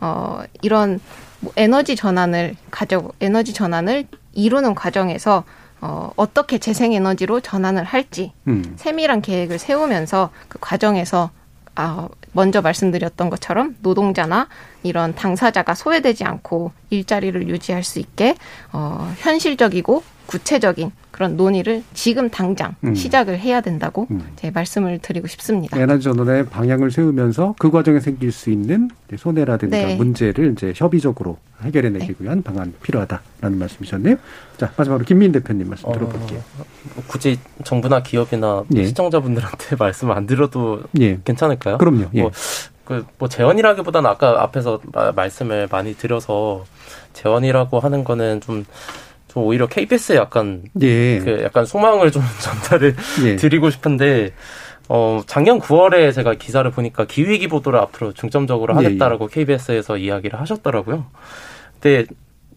[0.00, 1.00] 어, 이런
[1.40, 5.44] 뭐 에너지 전환을 가져 에너지 전환을 이루는 과정에서
[5.80, 8.74] 어, 어떻게 재생에너지로 전환을 할지 음.
[8.76, 11.30] 세밀한 계획을 세우면서 그 과정에서
[11.76, 14.48] 아, 먼저 말씀드렸던 것처럼 노동자나
[14.82, 18.34] 이런 당사자가 소외되지 않고 일자리를 유지할 수 있게
[18.72, 22.94] 어, 현실적이고 구체적인 그런 논의를 지금 당장 음.
[22.94, 24.22] 시작을 해야 된다고 음.
[24.36, 25.76] 제 말씀을 드리고 싶습니다.
[25.80, 29.96] 에너지 전환의 방향을 세우면서 그 과정에 생길 수 있는 손해라든가 네.
[29.96, 34.16] 문제를 이제 협의적으로 해결해내기 위한 방안 필요하다라는 말씀이셨네요.
[34.58, 36.40] 자 마지막으로 김민 대표님 말씀 들어볼게요.
[36.94, 38.84] 뭐 굳이 정부나 기업이나 예.
[38.86, 41.18] 시청자분들한테 말씀 안 드려도 예.
[41.24, 41.78] 괜찮을까요?
[41.78, 42.04] 그럼요.
[42.14, 42.20] 예.
[42.20, 42.30] 뭐,
[42.84, 46.64] 그, 뭐, 재원이라기보다는 아까 앞에서 마- 말씀을 많이 드려서,
[47.12, 48.64] 재원이라고 하는 거는 좀,
[49.28, 51.18] 좀 오히려 KBS에 약간, 예.
[51.18, 53.36] 그 약간 소망을 좀 전달을 예.
[53.36, 54.32] 드리고 싶은데,
[54.88, 61.06] 어, 작년 9월에 제가 기사를 보니까 기후위기 보도를 앞으로 중점적으로 예, 하겠다라고 KBS에서 이야기를 하셨더라고요.
[61.74, 62.06] 근데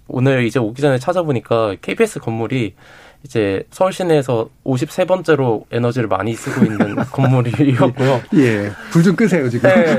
[0.08, 2.76] 오늘 이제 오기 전에 찾아보니까 KBS 건물이
[3.24, 8.22] 이제 서울 시내에서 53번째로 에너지를 많이 쓰고 있는 건물이었고요.
[8.36, 8.72] 예.
[8.92, 9.70] 불 좀 끄세요 지금.
[9.70, 9.98] 네.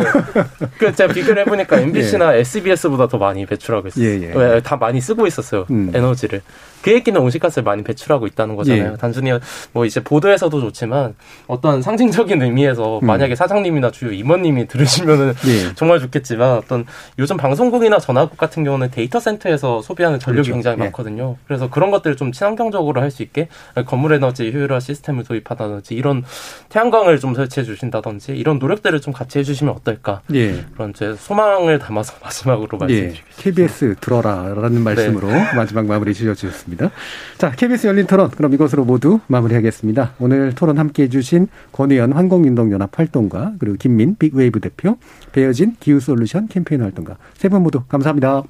[0.78, 4.04] 그 제가 비교를 해보니까 MBC나 SBS보다 더 많이 배출하고 있어요.
[4.04, 4.32] 예, 예.
[4.34, 5.66] 왜, 다 많이 쓰고 있었어요.
[5.70, 5.90] 음.
[5.94, 6.42] 에너지를.
[6.82, 8.92] 그 얘기는 온실가스를 많이 배출하고 있다는 거잖아요.
[8.94, 8.96] 예.
[8.96, 9.30] 단순히
[9.72, 11.14] 뭐 이제 보도에서도 좋지만
[11.46, 13.06] 어떤 상징적인 의미에서 음.
[13.06, 15.74] 만약에 사장님이나 주요 임원님이 들으시면은 예.
[15.76, 16.84] 정말 좋겠지만 어떤
[17.20, 20.54] 요즘 방송국이나 전화국 같은 경우는 데이터 센터에서 소비하는 전력이 그렇죠.
[20.54, 20.82] 굉장히 예.
[20.84, 21.36] 많거든요.
[21.46, 23.48] 그래서 그런 것들을 좀 친환경적으로 할수 있게
[23.86, 26.24] 건물 에너지 효율화 시스템을 도입한다든지 이런
[26.70, 30.64] 태양광을 좀 설치해 주신다든지 이런 노력들을 좀 같이 해주시면 어떨까 예.
[30.74, 33.36] 그런 제 소망을 담아서 마지막으로 예, 말씀드리겠습니다.
[33.42, 35.52] KBS 들어라라는 말씀으로 네.
[35.54, 36.90] 마지막 마무리 지어주셨습니다.
[37.38, 40.14] 자, KBS 열린 토론 그럼 이것으로 모두 마무리하겠습니다.
[40.18, 44.96] 오늘 토론 함께해 주신 권의원 환경운동연합 활동가 그리고 김민 빅웨이브 대표
[45.32, 48.42] 배여진 기후솔루션 캠페인 활동가 세 분 모두 감사합니다.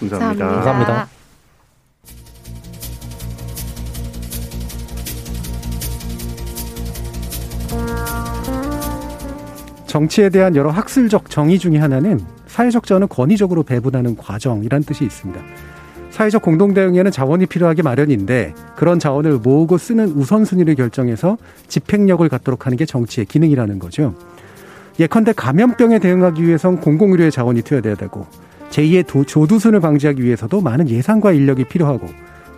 [0.00, 0.46] 감사합니다.
[0.48, 1.19] 감사합니다.
[9.90, 15.40] 정치에 대한 여러 학술적 정의 중의 하나는 사회적 자원을 권위적으로 배분하는 과정이란 뜻이 있습니다.
[16.10, 21.36] 사회적 공동 대응에는 자원이 필요하기 마련인데 그런 자원을 모으고 쓰는 우선순위를 결정해서
[21.66, 24.14] 집행력을 갖도록 하는 게 정치의 기능이라는 거죠.
[25.00, 28.28] 예컨대 감염병에 대응하기 위해선 공공의료의 자원이 투여돼야 되고
[28.70, 32.06] 제2의 도- 조두순을 방지하기 위해서도 많은 예산과 인력이 필요하고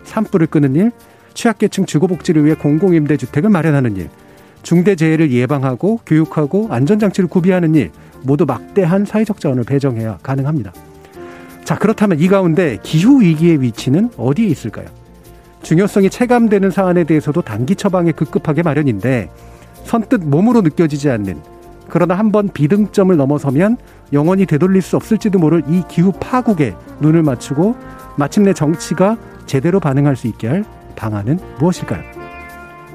[0.03, 0.91] 산불을 끄는 일,
[1.33, 4.09] 취약계층 주거복지를 위해 공공임대주택을 마련하는 일,
[4.63, 7.91] 중대재해를 예방하고 교육하고 안전장치를 구비하는 일
[8.23, 10.73] 모두 막대한 사회적 자원을 배정해야 가능합니다.
[11.63, 14.87] 자 그렇다면 이 가운데 기후위기의 위치는 어디에 있을까요?
[15.61, 19.29] 중요성이 체감되는 사안에 대해서도 단기 처방에 급급하게 마련인데
[19.85, 21.41] 선뜻 몸으로 느껴지지 않는
[21.89, 23.77] 그러나 한번 비등점을 넘어서면
[24.11, 27.75] 영원히 되돌릴 수 없을지도 모를 이 기후 파국에 눈을 맞추고
[28.17, 30.65] 마침내 정치가 제대로 반응할 수 있게 할
[30.95, 32.22] 방안은 무엇일까요?